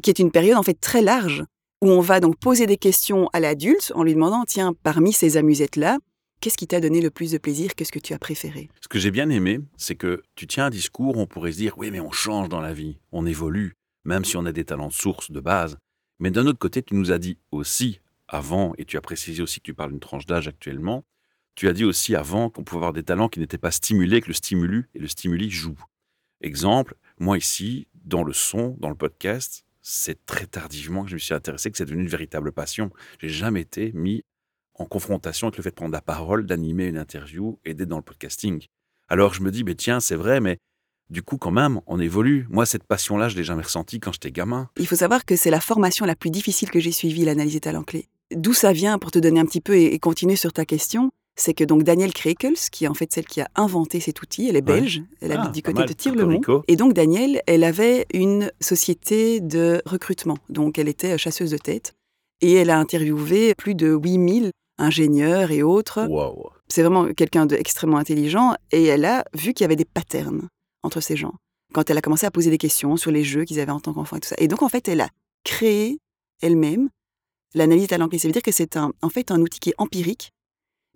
qui 0.03 0.11
est 0.11 0.19
une 0.19 0.31
période 0.31 0.57
en 0.57 0.63
fait 0.63 0.79
très 0.79 1.03
large, 1.03 1.45
où 1.83 1.89
on 1.91 2.01
va 2.01 2.21
donc 2.21 2.39
poser 2.39 2.67
des 2.67 2.77
questions 2.77 3.29
à 3.33 3.41
l'adulte 3.41 3.93
en 3.95 4.03
lui 4.03 4.15
demandant, 4.15 4.45
tiens, 4.47 4.75
parmi 4.83 5.13
ces 5.13 5.37
amusettes-là, 5.37 5.99
qu'est-ce 6.41 6.57
qui 6.57 6.67
t'a 6.67 6.81
donné 6.81 7.01
le 7.01 7.11
plus 7.11 7.33
de 7.33 7.39
plaisir? 7.39 7.75
Qu'est-ce 7.75 7.93
que 7.93 7.99
tu 7.99 8.15
as 8.15 8.19
préféré? 8.19 8.69
Ce 8.81 8.89
que 8.89 8.99
j'ai 8.99 9.11
bien 9.11 9.31
aimé, 9.31 9.61
c'est 9.77 9.97
que 9.97 10.23
tu 10.35 10.47
tiens 10.47 10.67
un 10.67 10.71
discours, 10.71 11.17
on 11.19 11.27
pourrait 11.27 11.53
se 11.53 11.59
dire, 11.59 11.77
oui, 11.79 11.91
mais 11.91 12.01
on 12.01 12.13
change 12.13 12.49
dans 12.49 12.61
la 12.61 12.73
vie, 12.73 12.99
on 13.13 13.27
évolue, 13.27 13.75
même 14.05 14.25
si 14.25 14.37
on 14.37 14.47
a 14.47 14.53
des 14.53 14.65
talents 14.65 14.89
de 14.89 14.93
source, 14.93 15.31
de 15.31 15.41
base. 15.41 15.77
Mais 16.21 16.31
d'un 16.31 16.47
autre 16.47 16.59
côté, 16.59 16.83
tu 16.83 16.95
nous 16.95 17.13
as 17.13 17.19
dit 17.19 17.39
aussi, 17.53 18.01
avant, 18.29 18.75
et 18.79 18.85
tu 18.85 18.97
as 18.97 19.01
précisé 19.01 19.43
aussi 19.43 19.61
que 19.61 19.65
tu 19.65 19.75
parles 19.75 19.91
d'une 19.91 20.01
tranche 20.01 20.27
d'âge 20.27 20.49
actuellement, 20.49 21.05
tu 21.55 21.69
as 21.69 21.73
dit 21.73 21.85
aussi 21.85 22.15
avant 22.15 22.51
qu'on 22.51 22.63
pouvait 22.63 22.79
avoir 22.79 22.93
des 22.93 23.03
talents 23.03 23.29
qui 23.29 23.41
n'étaient 23.41 23.59
pas 23.59 23.71
stimulés, 23.71 24.21
que 24.21 24.29
le 24.29 24.35
stimulus 24.35 24.89
et 24.95 24.99
le 24.99 25.09
stimuli 25.09 25.51
jouent. 25.51 25.83
Exemple, 26.41 26.95
moi 27.19 27.37
ici, 27.37 27.89
dans 28.05 28.23
le 28.23 28.33
son, 28.33 28.77
dans 28.79 28.91
le 28.91 28.95
podcast, 28.95 29.65
c'est 29.83 30.25
très 30.25 30.47
tardivement 30.47 31.03
que 31.03 31.11
je 31.11 31.15
me 31.15 31.19
suis 31.19 31.35
intéressé, 31.35 31.71
que 31.71 31.77
c'est 31.77 31.85
devenu 31.85 32.03
une 32.03 32.09
véritable 32.09 32.53
passion. 32.53 32.91
J'ai 33.21 33.29
jamais 33.29 33.63
été 33.63 33.91
mis 33.93 34.23
en 34.75 34.85
confrontation 34.85 35.49
avec 35.49 35.57
le 35.57 35.63
fait 35.63 35.71
de 35.71 35.75
prendre 35.75 35.93
la 35.93 36.01
parole, 36.01 36.47
d'animer 36.47 36.87
une 36.87 36.99
interview 36.99 37.59
et 37.65 37.75
d'être 37.75 37.89
dans 37.89 37.97
le 37.97 38.03
podcasting. 38.03 38.67
Alors 39.09 39.35
je 39.35 39.43
me 39.43 39.51
dis, 39.51 39.65
mais 39.65 39.75
tiens, 39.75 39.99
c'est 39.99 40.15
vrai, 40.15 40.41
mais 40.41 40.59
du 41.11 41.23
coup, 41.23 41.39
quand 41.39 41.51
même, 41.51 41.81
on 41.87 41.99
évolue. 41.99 42.47
Moi, 42.51 42.67
cette 42.67 42.85
passion-là, 42.85 43.29
je 43.29 43.37
l'ai 43.37 43.45
jamais 43.45 43.63
ressentie 43.63 43.99
quand 43.99 44.13
j'étais 44.13 44.31
gamin. 44.31 44.69
Il 44.77 44.87
faut 44.87 44.97
savoir 44.97 45.25
que 45.25 45.37
c'est 45.37 45.51
la 45.51 45.61
formation 45.61 46.05
la 46.05 46.15
plus 46.15 46.31
difficile 46.31 46.71
que 46.71 46.81
j'ai 46.81 46.93
suivie, 46.93 47.25
l'analyse 47.25 47.55
des 47.55 47.61
talents 47.61 47.83
clés. 47.83 48.09
D'où 48.35 48.53
ça 48.53 48.73
vient, 48.73 48.99
pour 48.99 49.11
te 49.11 49.19
donner 49.19 49.41
un 49.41 49.47
petit 49.47 49.61
peu 49.61 49.77
et 49.77 49.99
continuer 49.99 50.37
sur 50.37 50.53
ta 50.53 50.65
question, 50.65 51.11
c'est 51.39 51.55
que 51.55 51.65
donc 51.65 51.85
Danielle 51.85 52.13
Krekels, 52.13 52.59
qui 52.71 52.85
est 52.85 52.89
en 52.89 52.95
fait 52.95 53.13
celle 53.13 53.27
qui 53.27 53.41
a 53.41 53.49
inventé 53.55 54.01
cet 54.01 54.21
outil, 54.21 54.49
elle 54.49 54.57
est 54.57 54.63
belge, 54.63 55.03
elle 55.21 55.33
habite 55.33 55.47
Ah, 55.49 55.53
du 55.53 55.63
côté 55.63 55.79
mal, 55.79 55.89
de 55.89 55.93
Tirlemont. 55.93 56.41
Et 56.67 56.77
donc 56.77 56.93
Danielle, 56.93 57.43
elle 57.47 57.65
avait 57.65 58.07
une 58.13 58.51
société 58.61 59.41
de 59.41 59.81
recrutement, 59.87 60.37
donc 60.51 60.79
elle 60.79 60.89
était 60.89 61.17
chasseuse 61.17 61.51
de 61.51 61.59
tête, 61.59 61.95
et 62.41 62.55
elle 62.55 62.71
a 62.71 62.79
interviewé 62.79 63.55
plus 63.55 63.75
de 63.75 63.95
8000 63.95 64.51
ingénieurs 64.79 65.51
et 65.51 65.63
autres. 65.63 66.07
Waouh. 66.09 66.51
C'est 66.69 66.83
vraiment 66.83 67.13
quelqu'un 67.15 67.47
d'extrêmement 67.47 67.99
intelligent, 67.99 68.55
et 68.73 68.85
elle 68.85 69.05
a 69.05 69.25
vu 69.35 69.55
qu'il 69.55 69.65
y 69.65 69.67
avait 69.67 69.77
des 69.77 69.87
patterns 69.87 70.49
entre 70.83 71.01
ces 71.01 71.17
gens. 71.17 71.35
Quand 71.73 71.89
elle 71.89 71.99
a 71.99 72.03
commencé 72.03 72.27
à 72.27 72.31
poser 72.31 72.51
des 72.51 72.59
questions 72.59 72.97
sur 72.97 73.11
les 73.11 73.25
jeux 73.25 73.45
qu'ils 73.45 73.61
avaient 73.61 73.73
en 73.73 73.81
tant 73.81 73.93
qu'enfants 73.93 74.17
et 74.17 74.21
tout 74.21 74.29
ça. 74.29 74.37
Et 74.39 74.49
donc 74.49 74.63
en 74.63 74.69
fait, 74.69 74.89
elle 74.89 75.03
a 75.03 75.09
créé 75.45 75.99
elle-même 76.43 76.89
l'analyse 77.55 77.89
talent 77.89 78.09
clé. 78.09 78.19
Ça 78.19 78.29
veut 78.29 78.33
dire 78.33 78.43
que 78.43 78.53
c'est 78.53 78.77
un, 78.77 78.93
en 79.03 79.09
fait 79.09 79.31
un 79.31 79.41
outil 79.41 79.61
qui 79.61 79.71
est 79.71 79.75
empirique, 79.79 80.31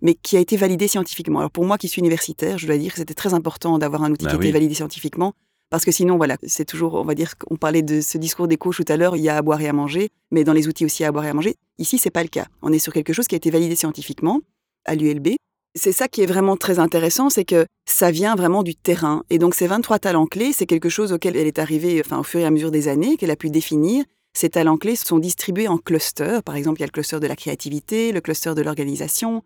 mais 0.01 0.15
qui 0.15 0.37
a 0.37 0.39
été 0.39 0.57
validé 0.57 0.87
scientifiquement. 0.87 1.39
Alors 1.39 1.51
pour 1.51 1.65
moi 1.65 1.77
qui 1.77 1.87
suis 1.87 1.99
universitaire, 1.99 2.57
je 2.57 2.67
dois 2.67 2.77
dire 2.77 2.91
que 2.91 2.99
c'était 2.99 3.13
très 3.13 3.33
important 3.33 3.77
d'avoir 3.77 4.03
un 4.03 4.11
outil 4.11 4.25
Bah 4.25 4.31
qui 4.31 4.35
a 4.35 4.39
oui. 4.39 4.45
été 4.47 4.53
validé 4.53 4.73
scientifiquement, 4.75 5.33
parce 5.69 5.85
que 5.85 5.91
sinon, 5.91 6.17
voilà, 6.17 6.37
c'est 6.45 6.65
toujours, 6.65 6.95
on 6.95 7.03
va 7.03 7.15
dire, 7.15 7.37
qu'on 7.37 7.55
parlait 7.55 7.81
de 7.81 8.01
ce 8.01 8.17
discours 8.17 8.47
des 8.47 8.57
coachs 8.57 8.75
tout 8.75 8.85
à 8.89 8.97
l'heure, 8.97 9.15
il 9.15 9.23
y 9.23 9.29
a 9.29 9.37
à 9.37 9.41
boire 9.41 9.59
et 9.61 9.67
à 9.67 9.73
manger, 9.73 10.09
mais 10.31 10.43
dans 10.43 10.53
les 10.53 10.67
outils 10.67 10.85
aussi 10.85 11.01
il 11.01 11.03
y 11.03 11.05
a 11.05 11.09
à 11.09 11.11
boire 11.11 11.25
et 11.25 11.29
à 11.29 11.33
manger. 11.33 11.55
Ici, 11.79 11.97
c'est 11.97 12.11
pas 12.11 12.21
le 12.21 12.29
cas. 12.29 12.45
On 12.61 12.71
est 12.71 12.79
sur 12.79 12.93
quelque 12.93 13.13
chose 13.13 13.27
qui 13.27 13.35
a 13.35 13.37
été 13.37 13.49
validé 13.49 13.75
scientifiquement 13.75 14.41
à 14.85 14.93
l'ULB. 14.95 15.29
C'est 15.75 15.91
ça 15.91 16.07
qui 16.07 16.21
est 16.21 16.27
vraiment 16.27 16.55
très 16.57 16.77
intéressant, 16.77 17.31
c'est 17.31 17.45
que 17.45 17.65
ça 17.89 18.11
vient 18.11 18.35
vraiment 18.35 18.61
du 18.61 18.75
terrain. 18.75 19.23
Et 19.31 19.39
donc 19.39 19.55
ces 19.55 19.65
23 19.65 19.97
talents 19.97 20.27
clés, 20.27 20.53
c'est 20.53 20.67
quelque 20.67 20.89
chose 20.89 21.11
auquel 21.11 21.35
elle 21.35 21.47
est 21.47 21.57
arrivée 21.57 21.99
enfin, 22.05 22.19
au 22.19 22.23
fur 22.23 22.39
et 22.41 22.45
à 22.45 22.51
mesure 22.51 22.69
des 22.69 22.87
années, 22.87 23.17
qu'elle 23.17 23.31
a 23.31 23.35
pu 23.35 23.49
définir. 23.49 24.05
Ces 24.33 24.49
talents 24.49 24.77
clés 24.77 24.95
sont 24.95 25.19
distribués 25.19 25.67
en 25.67 25.77
clusters. 25.77 26.43
Par 26.43 26.55
exemple, 26.55 26.79
il 26.79 26.81
y 26.81 26.83
a 26.83 26.87
le 26.87 26.91
cluster 26.91 27.19
de 27.19 27.27
la 27.27 27.35
créativité, 27.35 28.11
le 28.11 28.19
cluster 28.19 28.55
de 28.55 28.61
l'organisation, 28.61 29.43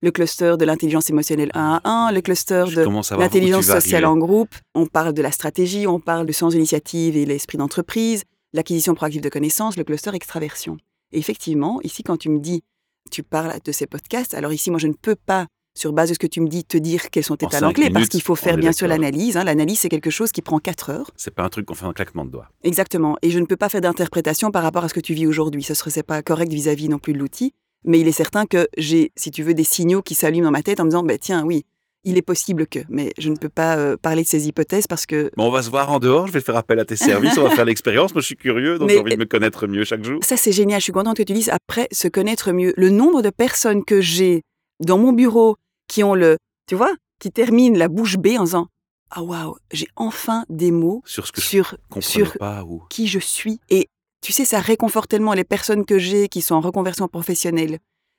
le 0.00 0.10
cluster 0.12 0.54
de 0.56 0.64
l'intelligence 0.64 1.10
émotionnelle 1.10 1.50
1 1.54 1.80
à 1.82 1.90
1, 2.08 2.12
le 2.12 2.20
cluster 2.20 2.64
Je 2.68 2.80
de 2.80 3.18
l'intelligence 3.18 3.66
sociale 3.66 4.04
en 4.04 4.16
groupe. 4.16 4.54
On 4.74 4.86
parle 4.86 5.12
de 5.12 5.22
la 5.22 5.32
stratégie, 5.32 5.86
on 5.86 5.98
parle 5.98 6.26
du 6.26 6.32
sens 6.32 6.52
d'initiative 6.52 7.16
et 7.16 7.26
l'esprit 7.26 7.58
d'entreprise, 7.58 8.22
l'acquisition 8.52 8.94
proactive 8.94 9.22
de 9.22 9.28
connaissances, 9.28 9.76
le 9.76 9.84
cluster 9.84 10.14
extraversion. 10.14 10.76
Et 11.10 11.18
effectivement, 11.18 11.80
ici, 11.82 12.02
quand 12.04 12.16
tu 12.16 12.28
me 12.28 12.38
dis, 12.38 12.62
tu 13.10 13.22
parles 13.22 13.54
de 13.64 13.72
ces 13.72 13.86
podcasts, 13.86 14.34
alors 14.34 14.52
ici, 14.52 14.70
moi, 14.70 14.78
je 14.78 14.86
ne 14.86 14.92
peux 14.92 15.16
pas, 15.16 15.46
sur 15.78 15.92
base 15.92 16.08
de 16.10 16.14
ce 16.14 16.18
que 16.18 16.26
tu 16.26 16.40
me 16.40 16.48
dis, 16.48 16.64
te 16.64 16.76
dire 16.76 17.10
quels 17.10 17.24
sont 17.24 17.36
tes 17.36 17.46
En 17.46 17.48
talents 17.48 17.72
clés, 17.72 17.90
parce 17.90 18.08
qu'il 18.08 18.22
faut 18.22 18.34
faire 18.34 18.56
bien 18.56 18.72
sûr 18.72 18.86
l'analyse. 18.88 19.36
hein. 19.36 19.44
L'analyse, 19.44 19.78
c'est 19.80 19.88
quelque 19.88 20.10
chose 20.10 20.32
qui 20.32 20.42
prend 20.42 20.58
4 20.58 20.90
heures. 20.90 21.10
C'est 21.16 21.34
pas 21.34 21.42
un 21.44 21.48
truc 21.48 21.66
qu'on 21.66 21.74
fait 21.74 21.86
en 21.86 21.92
claquement 21.92 22.24
de 22.24 22.30
doigts. 22.30 22.48
Exactement. 22.64 23.16
Et 23.22 23.30
je 23.30 23.38
ne 23.38 23.46
peux 23.46 23.56
pas 23.56 23.68
faire 23.68 23.80
d'interprétation 23.80 24.50
par 24.50 24.62
rapport 24.62 24.84
à 24.84 24.88
ce 24.88 24.94
que 24.94 25.00
tu 25.00 25.14
vis 25.14 25.26
aujourd'hui. 25.26 25.62
Ce 25.62 25.74
serait 25.74 26.02
pas 26.02 26.20
correct 26.22 26.52
vis-à-vis 26.52 26.88
non 26.88 26.98
plus 26.98 27.12
de 27.12 27.18
l'outil. 27.18 27.54
Mais 27.84 28.00
il 28.00 28.08
est 28.08 28.12
certain 28.12 28.44
que 28.44 28.66
j'ai, 28.76 29.12
si 29.16 29.30
tu 29.30 29.42
veux, 29.44 29.54
des 29.54 29.64
signaux 29.64 30.02
qui 30.02 30.14
s'allument 30.14 30.46
dans 30.46 30.50
ma 30.50 30.62
tête 30.62 30.80
en 30.80 30.84
me 30.84 30.90
disant, 30.90 31.04
bah, 31.04 31.16
tiens, 31.16 31.44
oui, 31.44 31.64
il 32.04 32.16
est 32.18 32.22
possible 32.22 32.66
que. 32.66 32.80
Mais 32.88 33.12
je 33.18 33.28
ne 33.28 33.36
peux 33.36 33.48
pas 33.48 33.76
euh, 33.76 33.96
parler 33.96 34.22
de 34.24 34.28
ces 34.28 34.48
hypothèses 34.48 34.86
parce 34.88 35.06
que 35.06 35.30
Bon, 35.36 35.46
on 35.46 35.50
va 35.50 35.62
se 35.62 35.70
voir 35.70 35.90
en 35.92 36.00
dehors, 36.00 36.26
je 36.26 36.32
vais 36.32 36.40
faire 36.40 36.56
appel 36.56 36.80
à 36.80 36.84
tes 36.84 36.96
services, 36.96 37.38
on 37.38 37.42
va 37.44 37.50
faire 37.50 37.64
l'expérience. 37.66 38.14
Moi, 38.14 38.20
je 38.20 38.26
suis 38.26 38.36
curieux, 38.36 38.78
donc 38.78 38.90
j'ai 38.90 38.98
envie 38.98 39.14
de 39.14 39.20
me 39.20 39.26
connaître 39.26 39.66
mieux 39.68 39.84
chaque 39.84 40.04
jour. 40.04 40.18
ça, 40.24 40.36
c'est 40.36 40.52
génial. 40.52 40.80
Je 40.80 40.84
suis 40.84 40.92
contente 40.92 41.16
que 41.16 41.22
tu 41.22 41.32
dises 41.32 41.50
après 41.50 41.86
se 41.92 42.08
connaître 42.08 42.50
mieux. 42.52 42.74
Le 42.76 42.90
nombre 42.90 43.22
de 43.22 43.30
personnes 43.30 43.84
que 43.84 44.00
j'ai 44.00 44.42
dans 44.80 44.98
mon 44.98 45.12
bureau 45.12 45.56
qui 45.88 46.04
ont 46.04 46.14
le, 46.14 46.36
tu 46.66 46.74
vois, 46.74 46.94
qui 47.20 47.30
terminent 47.30 47.76
la 47.76 47.88
bouche 47.88 48.16
bée 48.16 48.38
en 48.38 48.44
disant, 48.44 48.68
ah 49.10 49.22
waouh, 49.22 49.56
j'ai 49.72 49.88
enfin 49.96 50.44
des 50.48 50.70
mots 50.70 51.02
Sur 51.04 51.26
ce 51.26 51.32
que 51.32 51.40
je 51.40 51.46
sur, 51.46 51.76
comprenais 51.90 52.02
sur 52.02 52.38
pas 52.38 52.62
ou... 52.64 52.82
qui 52.90 53.06
je 53.06 53.18
suis. 53.18 53.60
Et 53.70 53.88
tu 54.20 54.32
sais, 54.32 54.44
ça 54.44 54.60
réconforte 54.60 55.08
tellement 55.08 55.32
les 55.32 55.44
personnes 55.44 55.84
que 55.84 55.98
j'ai 55.98 56.28
qui 56.28 56.42
sont 56.42 56.54
en 56.54 56.60
reconversion 56.60 57.08
professionnelle 57.08 57.78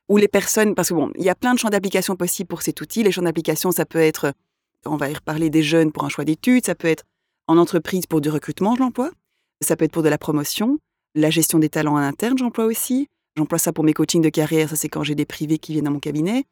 ou 0.09 0.17
les 0.17 0.27
personnes, 0.27 0.73
parce 0.73 0.89
que 0.89 0.95
bon, 0.95 1.11
il 1.15 1.23
y 1.23 1.29
a 1.29 1.35
plein 1.35 1.53
de 1.53 1.59
champs 1.59 1.69
d'application 1.69 2.15
possibles 2.15 2.47
pour 2.47 2.63
cet 2.63 2.81
outil. 2.81 3.03
Les 3.03 3.11
champs 3.11 3.21
d'application, 3.21 3.71
ça 3.71 3.85
peut 3.85 3.99
être, 3.99 4.33
on 4.85 4.97
va 4.97 5.09
y 5.09 5.13
reparler 5.13 5.51
des 5.51 5.61
jeunes 5.61 5.91
pour 5.91 6.03
un 6.03 6.09
choix 6.09 6.25
d'études, 6.25 6.65
ça 6.65 6.73
peut 6.73 6.87
être 6.87 7.03
en 7.47 7.57
entreprise 7.57 8.07
pour 8.07 8.19
du 8.19 8.29
recrutement, 8.29 8.75
je 8.75 8.79
l'emploie. 8.79 9.11
Ça 9.61 9.75
peut 9.75 9.85
être 9.85 9.91
pour 9.91 10.03
de 10.03 10.09
la 10.09 10.17
promotion, 10.17 10.79
la 11.15 11.29
gestion 11.29 11.59
des 11.59 11.69
talents 11.69 11.93
en 11.93 11.97
interne, 11.97 12.37
j'emploie 12.37 12.65
aussi. 12.65 13.07
J'emploie 13.35 13.59
ça 13.59 13.71
pour 13.71 13.83
mes 13.83 13.93
coachings 13.93 14.21
de 14.23 14.29
carrière, 14.29 14.69
ça 14.69 14.75
c'est 14.75 14.89
quand 14.89 15.03
j'ai 15.03 15.15
des 15.15 15.25
privés 15.25 15.59
qui 15.59 15.73
viennent 15.73 15.85
dans 15.85 15.91
mon 15.91 15.99
cabinet. 15.99 16.45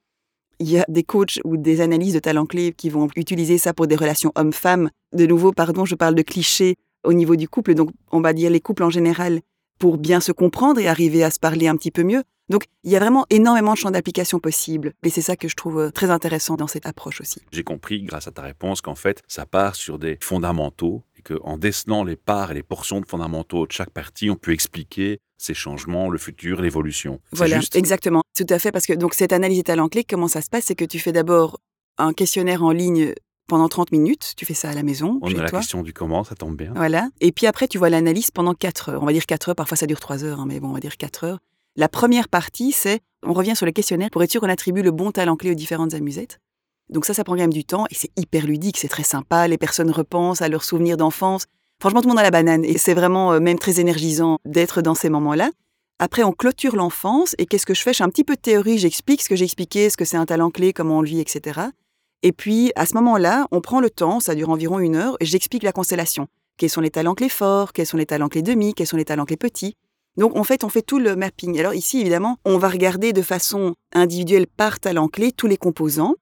Il 0.59 0.71
y 0.71 0.79
a 0.79 0.85
des 0.87 1.03
coachs 1.03 1.39
ou 1.43 1.57
des 1.57 1.81
analyses 1.81 2.13
de 2.13 2.19
talents 2.19 2.45
clés 2.45 2.73
qui 2.73 2.89
vont 2.89 3.07
utiliser 3.15 3.57
ça 3.57 3.73
pour 3.73 3.87
des 3.87 3.95
relations 3.95 4.31
hommes-femmes. 4.35 4.89
De 5.13 5.25
nouveau, 5.25 5.51
pardon, 5.51 5.85
je 5.85 5.95
parle 5.95 6.15
de 6.15 6.23
clichés 6.23 6.75
au 7.03 7.13
niveau 7.13 7.35
du 7.35 7.47
couple, 7.47 7.73
donc 7.73 7.91
on 8.11 8.21
va 8.21 8.33
dire 8.33 8.49
les 8.49 8.59
couples 8.59 8.83
en 8.83 8.89
général, 8.89 9.41
pour 9.79 9.97
bien 9.97 10.19
se 10.19 10.31
comprendre 10.31 10.79
et 10.79 10.87
arriver 10.87 11.23
à 11.23 11.31
se 11.31 11.39
parler 11.39 11.67
un 11.67 11.75
petit 11.75 11.91
peu 11.91 12.03
mieux. 12.03 12.23
Donc 12.49 12.63
il 12.83 12.91
y 12.91 12.95
a 12.95 12.99
vraiment 12.99 13.25
énormément 13.29 13.73
de 13.73 13.77
champs 13.77 13.91
d'application 13.91 14.39
possibles. 14.39 14.93
Et 15.03 15.09
c'est 15.09 15.21
ça 15.21 15.35
que 15.35 15.47
je 15.47 15.55
trouve 15.55 15.79
euh, 15.79 15.91
très 15.91 16.09
intéressant 16.09 16.55
dans 16.55 16.67
cette 16.67 16.85
approche 16.85 17.21
aussi. 17.21 17.41
J'ai 17.51 17.63
compris, 17.63 18.01
grâce 18.03 18.27
à 18.27 18.31
ta 18.31 18.41
réponse, 18.41 18.81
qu'en 18.81 18.95
fait, 18.95 19.21
ça 19.27 19.45
part 19.45 19.75
sur 19.75 19.99
des 19.99 20.17
fondamentaux 20.21 21.03
qu'en 21.27 21.57
décelant 21.57 22.03
les 22.03 22.15
parts 22.15 22.51
et 22.51 22.53
les 22.53 22.63
portions 22.63 23.01
de 23.01 23.05
fondamentaux 23.05 23.67
de 23.67 23.71
chaque 23.71 23.89
partie, 23.89 24.29
on 24.29 24.35
peut 24.35 24.51
expliquer 24.53 25.19
ces 25.37 25.53
changements, 25.53 26.09
le 26.09 26.17
futur, 26.17 26.61
l'évolution. 26.61 27.19
Voilà, 27.31 27.59
juste 27.59 27.75
exactement. 27.75 28.23
Tout 28.35 28.45
à 28.49 28.59
fait, 28.59 28.71
parce 28.71 28.85
que 28.85 28.93
donc 28.93 29.13
cette 29.13 29.33
analyse 29.33 29.57
des 29.57 29.63
talents 29.63 29.89
clés, 29.89 30.03
comment 30.03 30.27
ça 30.27 30.41
se 30.41 30.49
passe? 30.49 30.65
C'est 30.65 30.75
que 30.75 30.85
tu 30.85 30.99
fais 30.99 31.11
d'abord 31.11 31.59
un 31.97 32.13
questionnaire 32.13 32.63
en 32.63 32.71
ligne 32.71 33.13
pendant 33.47 33.69
30 33.69 33.91
minutes, 33.91 34.33
tu 34.35 34.45
fais 34.45 34.53
ça 34.53 34.69
à 34.69 34.73
la 34.73 34.83
maison, 34.83 35.19
On 35.21 35.29
chez 35.29 35.39
a 35.39 35.43
la 35.43 35.49
toi. 35.49 35.59
question 35.59 35.81
du 35.81 35.93
comment, 35.93 36.23
ça 36.23 36.35
tombe 36.35 36.57
bien. 36.57 36.73
Voilà. 36.75 37.09
Et 37.21 37.31
puis 37.31 37.47
après, 37.47 37.67
tu 37.67 37.77
vois 37.77 37.89
l'analyse 37.89 38.29
pendant 38.29 38.53
4 38.53 38.89
heures. 38.89 39.03
On 39.03 39.05
va 39.05 39.13
dire 39.13 39.25
4 39.25 39.49
heures, 39.49 39.55
parfois 39.55 39.77
ça 39.77 39.85
dure 39.87 39.99
3 39.99 40.23
heures, 40.25 40.41
hein, 40.41 40.45
mais 40.47 40.59
bon, 40.59 40.69
on 40.69 40.73
va 40.73 40.79
dire 40.79 40.97
4 40.97 41.23
heures. 41.23 41.39
La 41.75 41.87
première 41.87 42.27
partie, 42.27 42.71
c'est 42.71 42.99
on 43.23 43.33
revient 43.33 43.55
sur 43.55 43.65
le 43.65 43.71
questionnaire 43.71 44.09
pour 44.09 44.21
être 44.23 44.31
sûr 44.31 44.41
qu'on 44.41 44.49
attribue 44.49 44.81
le 44.81 44.91
bon 44.91 45.11
talent 45.11 45.35
clé 45.37 45.51
aux 45.51 45.55
différentes 45.55 45.93
amusettes. 45.93 46.39
Donc 46.89 47.05
ça, 47.05 47.13
ça 47.13 47.23
prend 47.23 47.33
quand 47.33 47.41
même 47.41 47.53
du 47.53 47.65
temps 47.65 47.85
et 47.89 47.95
c'est 47.95 48.11
hyper 48.17 48.45
ludique, 48.45 48.77
c'est 48.77 48.87
très 48.87 49.03
sympa. 49.03 49.47
Les 49.47 49.57
personnes 49.57 49.91
repensent 49.91 50.41
à 50.41 50.49
leurs 50.49 50.63
souvenirs 50.63 50.97
d'enfance. 50.97 51.45
Franchement, 51.79 52.01
tout 52.01 52.07
le 52.07 52.13
monde 52.13 52.19
a 52.19 52.23
la 52.23 52.31
banane 52.31 52.63
et 52.63 52.77
c'est 52.77 52.93
vraiment 52.93 53.33
euh, 53.33 53.39
même 53.39 53.59
très 53.59 53.79
énergisant 53.79 54.37
d'être 54.45 54.81
dans 54.81 54.95
ces 54.95 55.09
moments-là. 55.09 55.51
Après, 55.99 56.23
on 56.23 56.31
clôture 56.31 56.75
l'enfance 56.75 57.35
et 57.37 57.45
qu'est-ce 57.45 57.65
que 57.65 57.73
je 57.73 57.81
fais? 57.81 57.93
Je 57.93 58.03
un 58.03 58.09
petit 58.09 58.23
peu 58.23 58.35
de 58.35 58.41
théorie, 58.41 58.77
j'explique 58.77 59.21
ce 59.21 59.29
que 59.29 59.35
j'ai 59.35 59.45
expliqué, 59.45 59.89
ce 59.89 59.97
que 59.97 60.05
c'est 60.05 60.17
un 60.17 60.25
talent 60.25 60.51
clé, 60.51 60.71
comment 60.71 60.99
on 60.99 61.01
le 61.01 61.07
vit, 61.07 61.19
etc. 61.19 61.59
Et 62.23 62.31
puis, 62.31 62.71
à 62.75 62.85
ce 62.85 62.93
moment-là, 62.95 63.47
on 63.51 63.61
prend 63.61 63.79
le 63.79 63.89
temps, 63.89 64.19
ça 64.19 64.35
dure 64.35 64.49
environ 64.49 64.79
une 64.79 64.95
heure, 64.95 65.17
et 65.19 65.25
j'explique 65.25 65.63
la 65.63 65.71
constellation. 65.71 66.27
Quels 66.57 66.69
sont 66.69 66.81
les 66.81 66.89
talents 66.89 67.15
clés 67.15 67.29
forts, 67.29 67.73
quels 67.73 67.85
sont 67.85 67.97
les 67.97 68.05
talents 68.05 68.29
clés 68.29 68.41
demi, 68.41 68.73
quels 68.73 68.87
sont 68.87 68.97
les 68.97 69.05
talents 69.05 69.25
clés 69.25 69.37
petits? 69.37 69.75
Donc, 70.17 70.35
en 70.35 70.43
fait, 70.43 70.63
on 70.63 70.69
fait 70.69 70.81
tout 70.81 70.97
le 70.97 71.15
mapping. 71.15 71.59
Alors 71.59 71.75
ici, 71.75 72.01
évidemment, 72.01 72.37
on 72.45 72.57
va 72.57 72.69
regarder 72.69 73.13
de 73.13 73.21
façon 73.21 73.75
individuelle 73.93 74.47
par 74.47 74.79
talent 74.79 75.07
clé 75.07 75.31
tous 75.31 75.45
les 75.45 75.57
composants. 75.57 76.15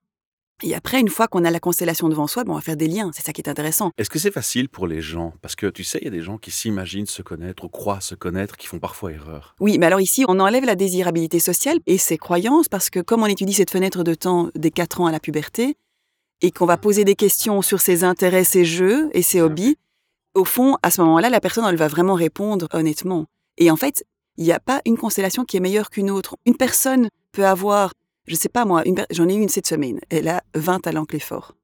Et 0.63 0.73
après, 0.73 1.01
une 1.01 1.09
fois 1.09 1.27
qu'on 1.27 1.43
a 1.43 1.51
la 1.51 1.59
constellation 1.59 2.07
devant 2.07 2.27
soi, 2.27 2.45
bon, 2.45 2.53
on 2.53 2.55
va 2.55 2.61
faire 2.61 2.77
des 2.77 2.87
liens. 2.87 3.11
C'est 3.13 3.25
ça 3.25 3.33
qui 3.33 3.41
est 3.41 3.49
intéressant. 3.49 3.91
Est-ce 3.97 4.09
que 4.09 4.19
c'est 4.19 4.31
facile 4.31 4.69
pour 4.69 4.87
les 4.87 5.01
gens? 5.01 5.33
Parce 5.41 5.55
que 5.55 5.67
tu 5.67 5.83
sais, 5.83 5.97
il 6.01 6.05
y 6.05 6.07
a 6.07 6.11
des 6.11 6.21
gens 6.21 6.37
qui 6.37 6.49
s'imaginent 6.49 7.05
se 7.05 7.21
connaître 7.21 7.65
ou 7.65 7.69
croient 7.69 7.99
se 7.99 8.15
connaître, 8.15 8.55
qui 8.55 8.67
font 8.67 8.79
parfois 8.79 9.11
erreur. 9.11 9.55
Oui, 9.59 9.77
mais 9.77 9.87
alors 9.87 9.99
ici, 9.99 10.23
on 10.29 10.39
enlève 10.39 10.63
la 10.63 10.75
désirabilité 10.75 11.39
sociale 11.39 11.79
et 11.87 11.97
ses 11.97 12.17
croyances 12.17 12.69
parce 12.69 12.89
que 12.89 13.01
comme 13.01 13.21
on 13.21 13.27
étudie 13.27 13.53
cette 13.53 13.71
fenêtre 13.71 14.03
de 14.03 14.13
temps 14.13 14.49
des 14.55 14.71
4 14.71 15.01
ans 15.01 15.07
à 15.07 15.11
la 15.11 15.19
puberté 15.19 15.75
et 16.41 16.51
qu'on 16.51 16.65
va 16.65 16.77
poser 16.77 17.03
des 17.03 17.15
questions 17.15 17.61
sur 17.61 17.81
ses 17.81 18.05
intérêts, 18.05 18.45
ses 18.45 18.63
jeux 18.63 19.09
et 19.13 19.21
ses 19.21 19.41
hobbies, 19.41 19.75
au 20.35 20.45
fond, 20.45 20.77
à 20.83 20.91
ce 20.91 21.01
moment-là, 21.01 21.29
la 21.29 21.41
personne, 21.41 21.65
elle 21.67 21.75
va 21.75 21.87
vraiment 21.87 22.13
répondre 22.13 22.67
honnêtement. 22.71 23.25
Et 23.57 23.71
en 23.71 23.75
fait, 23.75 24.05
il 24.37 24.45
n'y 24.45 24.51
a 24.51 24.59
pas 24.59 24.81
une 24.85 24.97
constellation 24.97 25.43
qui 25.43 25.57
est 25.57 25.61
meilleure 25.61 25.89
qu'une 25.89 26.11
autre. 26.11 26.37
Une 26.45 26.57
personne 26.57 27.09
peut 27.31 27.45
avoir 27.45 27.93
je 28.27 28.35
sais 28.35 28.49
pas 28.49 28.65
moi, 28.65 28.83
j'en 29.11 29.29
ai 29.29 29.35
eu 29.35 29.41
une 29.41 29.49
cette 29.49 29.67
semaine, 29.67 29.99
elle 30.09 30.27
a 30.27 30.43
20 30.55 30.79
talents 30.79 31.05
clés 31.05 31.19
forts. 31.19 31.55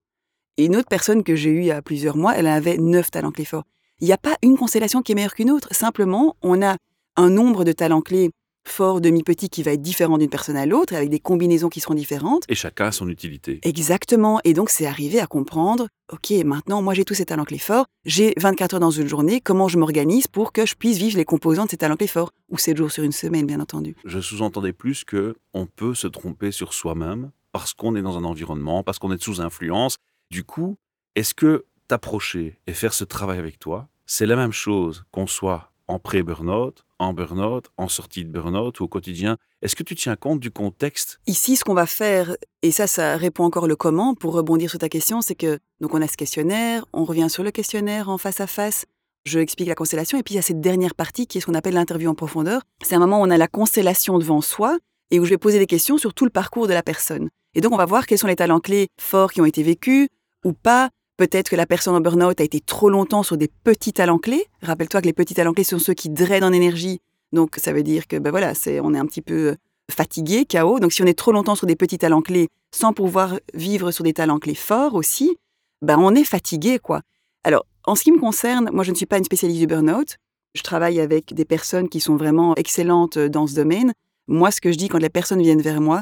Et 0.58 0.65
une 0.65 0.75
autre 0.75 0.89
personne 0.89 1.24
que 1.24 1.36
j'ai 1.36 1.50
eue 1.50 1.60
il 1.62 1.65
y 1.65 1.72
a 1.72 1.82
plusieurs 1.82 2.18
mois, 2.18 2.36
elle 2.36 2.48
avait 2.48 2.77
9 2.77 3.10
talents 3.10 3.32
clés 3.32 3.46
forts. 3.46 3.63
Il 4.00 4.08
n'y 4.08 4.13
a 4.13 4.18
pas 4.18 4.38
une 4.41 4.58
constellation 4.58 5.01
qui 5.01 5.12
est 5.12 5.15
meilleure 5.15 5.36
qu'une 5.36 5.51
autre. 5.51 5.74
Simplement, 5.74 6.36
on 6.41 6.62
a 6.62 6.75
un 7.18 7.30
nombre 7.30 7.63
de 7.63 7.72
talents 7.72 8.01
clés 8.01 8.32
fort, 8.65 9.01
demi-petit 9.01 9.50
qui 9.50 9.63
va 9.63 9.72
être 9.74 9.82
différent 9.82 10.18
d'une 10.18 10.30
personne 10.30 10.56
à 10.56 10.65
l'autre, 10.65 10.94
avec 10.94 11.10
des 11.10 11.20
combinaisons 11.20 11.70
qui 11.70 11.80
seront 11.80 11.94
différentes. 11.94 12.44
Et 12.48 12.56
chacun 12.56 12.86
a 12.86 12.91
son 12.91 13.10
utilité. 13.10 13.60
Exactement. 13.63 14.39
Et 14.44 14.53
donc, 14.53 14.70
c'est 14.70 14.86
arrivé 14.86 15.20
à 15.20 15.27
comprendre, 15.27 15.88
OK, 16.12 16.32
maintenant, 16.46 16.82
moi, 16.82 16.94
j'ai 16.94 17.06
tous 17.06 17.13
ces 17.13 17.25
talents 17.25 17.46
clés 17.46 17.58
forts, 17.58 17.86
j'ai 18.06 18.34
24 18.38 18.75
heures 18.75 18.80
dans 18.80 18.91
une 18.91 19.08
journée, 19.08 19.41
comment 19.41 19.68
je 19.68 19.77
m'organise 19.77 20.27
pour 20.27 20.51
que 20.51 20.65
je 20.65 20.75
puisse 20.75 20.98
vivre 20.98 21.18
les 21.18 21.25
composants 21.25 21.65
de 21.65 21.70
ces 21.70 21.77
talents 21.77 21.96
clés 21.96 22.08
forts? 22.08 22.32
Ou 22.50 22.58
7 22.58 22.77
jours 22.77 22.91
sur 22.91 23.03
une 23.03 23.12
semaine, 23.12 23.46
bien 23.46 23.60
entendu. 23.60 23.96
Je 24.06 24.20
sous-entendais 24.20 24.74
plus 24.74 25.03
que 25.03 25.36
on 25.53 25.65
peut 25.65 25.96
se 25.96 26.08
tromper 26.08 26.51
sur 26.51 26.74
soi-même 26.74 27.32
parce 27.51 27.74
qu'on 27.74 27.96
est 27.96 28.01
dans 28.01 28.18
un 28.18 28.24
environnement, 28.24 28.84
parce 28.84 29.00
qu'on 29.00 29.12
est 29.12 29.22
sous 29.22 29.41
influence. 29.41 29.98
Du 30.30 30.44
coup, 30.44 30.77
est-ce 31.15 31.34
que 31.34 31.65
t'approcher 31.88 32.58
et 32.68 32.74
faire 32.74 32.94
ce 32.94 33.03
travail 33.03 33.38
avec 33.38 33.60
toi, 33.60 33.89
c'est 34.06 34.25
la 34.25 34.38
même 34.38 34.53
chose 34.53 35.03
qu'on 35.12 35.27
soit 35.27 35.71
en 35.92 36.00
pré-burnout, 36.00 36.86
en 37.00 37.14
burn-out, 37.14 37.66
en 37.76 37.90
sortie 37.90 38.24
de 38.24 38.30
burn-out 38.30 38.80
ou 38.80 38.86
au 38.86 38.88
quotidien. 38.88 39.38
Est-ce 39.62 39.76
que 39.76 39.84
tu 39.84 39.94
tiens 39.94 40.16
compte 40.16 40.40
du 40.40 40.50
contexte? 40.50 41.20
Ici, 41.28 41.58
ce 41.58 41.66
qu'on 41.66 41.74
va 41.74 41.86
faire, 41.86 42.38
et 42.62 42.72
ça, 42.72 42.88
ça 42.88 43.18
répond 43.18 43.44
encore 43.44 43.68
le 43.68 43.76
comment, 43.76 44.16
pour 44.16 44.34
rebondir 44.34 44.70
sur 44.70 44.80
ta 44.80 44.88
question, 44.88 45.22
c'est 45.22 45.36
que 45.36 45.60
donc 45.82 45.94
on 45.94 46.02
a 46.02 46.08
ce 46.08 46.16
questionnaire, 46.16 46.86
on 46.94 47.04
revient 47.04 47.30
sur 47.30 47.44
le 47.44 47.52
questionnaire 47.52 48.08
en 48.08 48.18
face 48.18 48.40
à 48.40 48.48
face, 48.48 48.86
je 49.26 49.40
explique 49.40 49.68
la 49.68 49.76
constellation, 49.76 50.18
et 50.18 50.24
puis 50.24 50.36
il 50.36 50.38
y 50.38 50.40
a 50.40 50.44
cette 50.44 50.62
dernière 50.62 50.96
partie 50.96 51.28
qui 51.28 51.38
est 51.38 51.42
ce 51.42 51.46
qu'on 51.46 51.56
appelle 51.56 51.74
l'interview 51.74 52.10
en 52.10 52.16
profondeur. 52.16 52.62
C'est 52.84 52.96
un 52.96 53.00
moment 53.00 53.20
où 53.20 53.26
on 53.26 53.30
a 53.30 53.38
la 53.38 53.50
constellation 53.50 54.18
devant 54.18 54.40
soi 54.40 54.78
et 55.12 55.20
où 55.20 55.26
je 55.26 55.32
vais 55.32 55.38
poser 55.38 55.60
des 55.60 55.68
questions 55.68 55.98
sur 55.98 56.14
tout 56.14 56.24
le 56.24 56.32
parcours 56.32 56.68
de 56.68 56.74
la 56.74 56.84
personne. 56.84 57.30
Et 57.54 57.60
donc 57.60 57.74
on 57.74 57.78
va 57.78 57.86
voir 57.86 58.06
quels 58.06 58.18
sont 58.18 58.28
les 58.28 58.38
talents 58.38 58.62
clés 58.62 58.88
forts 58.98 59.34
qui 59.34 59.42
ont 59.42 59.46
été 59.46 59.62
vécus 59.62 60.08
ou 60.46 60.54
pas, 60.54 60.90
Peut-être 61.22 61.51
que 61.51 61.56
la 61.56 61.68
personne 61.68 61.94
en 61.94 62.01
burn-out 62.01 62.42
a 62.42 62.44
été 62.44 62.60
trop 62.62 62.90
longtemps 62.90 63.22
sur 63.22 63.38
des 63.38 63.48
petits 63.48 63.94
talents 63.94 64.18
clés. 64.18 64.48
Rappelle-toi 64.63 65.01
que 65.01 65.06
les 65.06 65.13
petits 65.13 65.36
talents 65.36 65.54
clés 65.54 65.63
sont 65.63 65.78
ceux 65.78 65.94
qui 65.94 66.10
drainent 66.10 66.44
en 66.44 66.51
énergie. 66.51 67.00
Donc 67.32 67.58
ça 67.58 67.74
veut 67.74 67.84
dire 67.84 68.08
que 68.08 68.18
ben 68.18 68.32
voilà, 68.32 68.54
on 68.81 68.96
est 68.96 68.98
un 68.98 69.05
petit 69.05 69.22
peu 69.22 69.50
euh, 69.50 69.55
fatigué, 69.92 70.46
chaos. 70.46 70.79
Donc 70.79 70.94
si 70.94 71.03
on 71.03 71.05
est 71.05 71.14
trop 71.14 71.31
longtemps 71.31 71.53
sur 71.53 71.68
des 71.68 71.75
petits 71.75 72.00
talents 72.00 72.24
clés 72.24 72.48
sans 72.75 72.92
pouvoir 72.92 73.40
vivre 73.53 73.92
sur 73.92 74.03
des 74.03 74.14
talents 74.14 74.40
clés 74.40 74.55
forts 74.55 74.96
aussi, 74.96 75.38
ben 75.84 76.00
on 76.00 76.16
est 76.16 76.24
fatigué 76.24 76.79
quoi. 76.79 77.01
Alors 77.44 77.68
en 77.86 77.94
ce 77.94 78.01
qui 78.03 78.12
me 78.12 78.20
concerne, 78.20 78.72
moi 78.74 78.84
je 78.84 78.90
ne 78.90 78.96
suis 78.96 79.05
pas 79.05 79.20
une 79.20 79.24
spécialiste 79.24 79.60
du 79.60 79.68
burn-out. 79.68 80.18
Je 80.55 80.64
travaille 80.64 81.00
avec 81.00 81.36
des 81.36 81.46
personnes 81.46 81.88
qui 81.88 82.00
sont 82.00 82.16
vraiment 82.16 82.55
excellentes 82.55 83.18
euh, 83.18 83.29
dans 83.29 83.46
ce 83.46 83.53
domaine. 83.53 83.94
Moi 84.27 84.50
ce 84.50 84.60
que 84.60 84.72
je 84.72 84.77
dis 84.79 84.88
quand 84.88 84.98
les 84.98 85.10
personnes 85.10 85.44
viennent 85.44 85.62
vers 85.62 85.81
moi, 85.81 86.01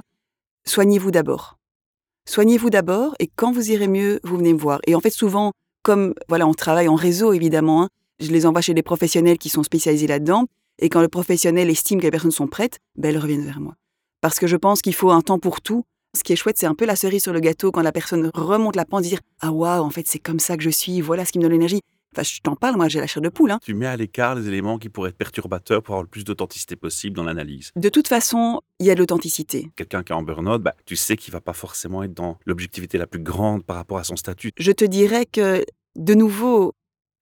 soignez-vous 0.66 1.12
d'abord 1.12 1.59
soignez-vous 2.30 2.70
d'abord 2.70 3.16
et 3.20 3.28
quand 3.36 3.52
vous 3.52 3.72
irez 3.72 3.88
mieux, 3.88 4.20
vous 4.24 4.38
venez 4.38 4.54
me 4.54 4.60
voir. 4.60 4.80
Et 4.86 4.96
en 4.96 5.00
fait, 5.00 5.10
souvent, 5.10 5.52
comme 5.84 6.14
voilà, 6.28 6.48
on 6.48 6.54
travaille 6.54 6.88
en 6.88 6.96
réseau 6.96 7.34
évidemment, 7.34 7.84
hein, 7.84 7.90
je 8.20 8.32
les 8.32 8.46
envoie 8.46 8.62
chez 8.62 8.74
des 8.74 8.84
professionnels 8.84 9.38
qui 9.38 9.50
sont 9.50 9.64
spécialisés 9.64 10.08
là-dedans. 10.08 10.46
Et 10.80 10.90
quand 10.90 11.02
le 11.02 11.08
professionnel 11.08 11.70
estime 11.70 12.00
que 12.00 12.06
les 12.06 12.12
personnes 12.12 12.32
sont 12.32 12.48
prêtes, 12.48 12.78
ben, 12.96 13.10
elles 13.10 13.22
reviennent 13.22 13.46
vers 13.46 13.60
moi. 13.60 13.76
Parce 14.22 14.40
que 14.40 14.48
je 14.48 14.56
pense 14.56 14.82
qu'il 14.82 14.94
faut 14.94 15.12
un 15.12 15.22
temps 15.22 15.40
pour 15.40 15.62
tout. 15.62 15.84
Ce 16.18 16.24
qui 16.24 16.34
est 16.34 16.36
chouette, 16.36 16.58
c'est 16.58 16.66
un 16.66 16.76
peu 16.76 16.86
la 16.86 16.96
cerise 16.96 17.24
sur 17.24 17.34
le 17.34 17.40
gâteau 17.40 17.72
quand 17.72 17.82
la 17.82 17.92
personne 17.92 18.32
remonte 18.34 18.76
la 18.76 18.86
pente, 18.86 19.04
dire 19.04 19.20
Ah 19.42 19.52
waouh, 19.52 19.84
en 19.84 19.90
fait, 19.90 20.08
c'est 20.08 20.20
comme 20.20 20.40
ça 20.40 20.58
que 20.58 20.64
je 20.64 20.70
suis, 20.70 21.02
voilà 21.02 21.26
ce 21.26 21.32
qui 21.32 21.40
me 21.40 21.44
donne 21.44 21.52
l'énergie. 21.52 21.82
Enfin, 22.16 22.24
je 22.24 22.40
t'en 22.42 22.56
parle, 22.56 22.76
moi 22.76 22.88
j'ai 22.88 23.00
la 23.00 23.08
chair 23.08 23.22
de 23.22 23.30
poule. 23.30 23.52
Hein. 23.52 23.60
Tu 23.62 23.74
mets 23.74 23.86
à 23.86 23.96
l'écart 23.96 24.36
les 24.36 24.48
éléments 24.48 24.80
qui 24.80 24.90
pourraient 24.90 25.10
être 25.10 25.18
perturbateurs 25.18 25.84
pour 25.84 25.94
avoir 25.94 26.04
le 26.04 26.10
plus 26.10 26.24
d'authenticité 26.24 26.76
possible 26.76 27.16
dans 27.16 27.24
l'analyse. 27.24 27.72
De 27.76 27.90
toute 27.90 28.08
façon, 28.08 28.62
il 28.80 28.88
y 28.88 28.92
a 28.92 28.96
de 28.96 29.00
l'authenticité. 29.00 29.70
Quelqu'un 29.76 30.02
qui 30.04 30.12
est 30.12 30.16
en 30.16 30.24
burn-out, 30.24 30.62
bah, 30.62 30.76
tu 30.86 30.96
sais 30.96 31.16
qu'il 31.16 31.32
va 31.32 31.42
pas 31.42 31.54
forcément 31.54 32.02
être 32.02 32.14
dans 32.14 32.38
l'objectivité 32.46 32.98
la 32.98 33.06
plus 33.06 33.20
grande 33.20 33.64
par 33.64 33.76
rapport 33.76 34.00
à 34.00 34.04
son 34.04 34.16
statut. 34.16 34.52
Je 34.58 34.72
te 34.72 34.86
dirais 34.86 35.26
que, 35.26 35.64
de 35.96 36.14
nouveau, 36.16 36.74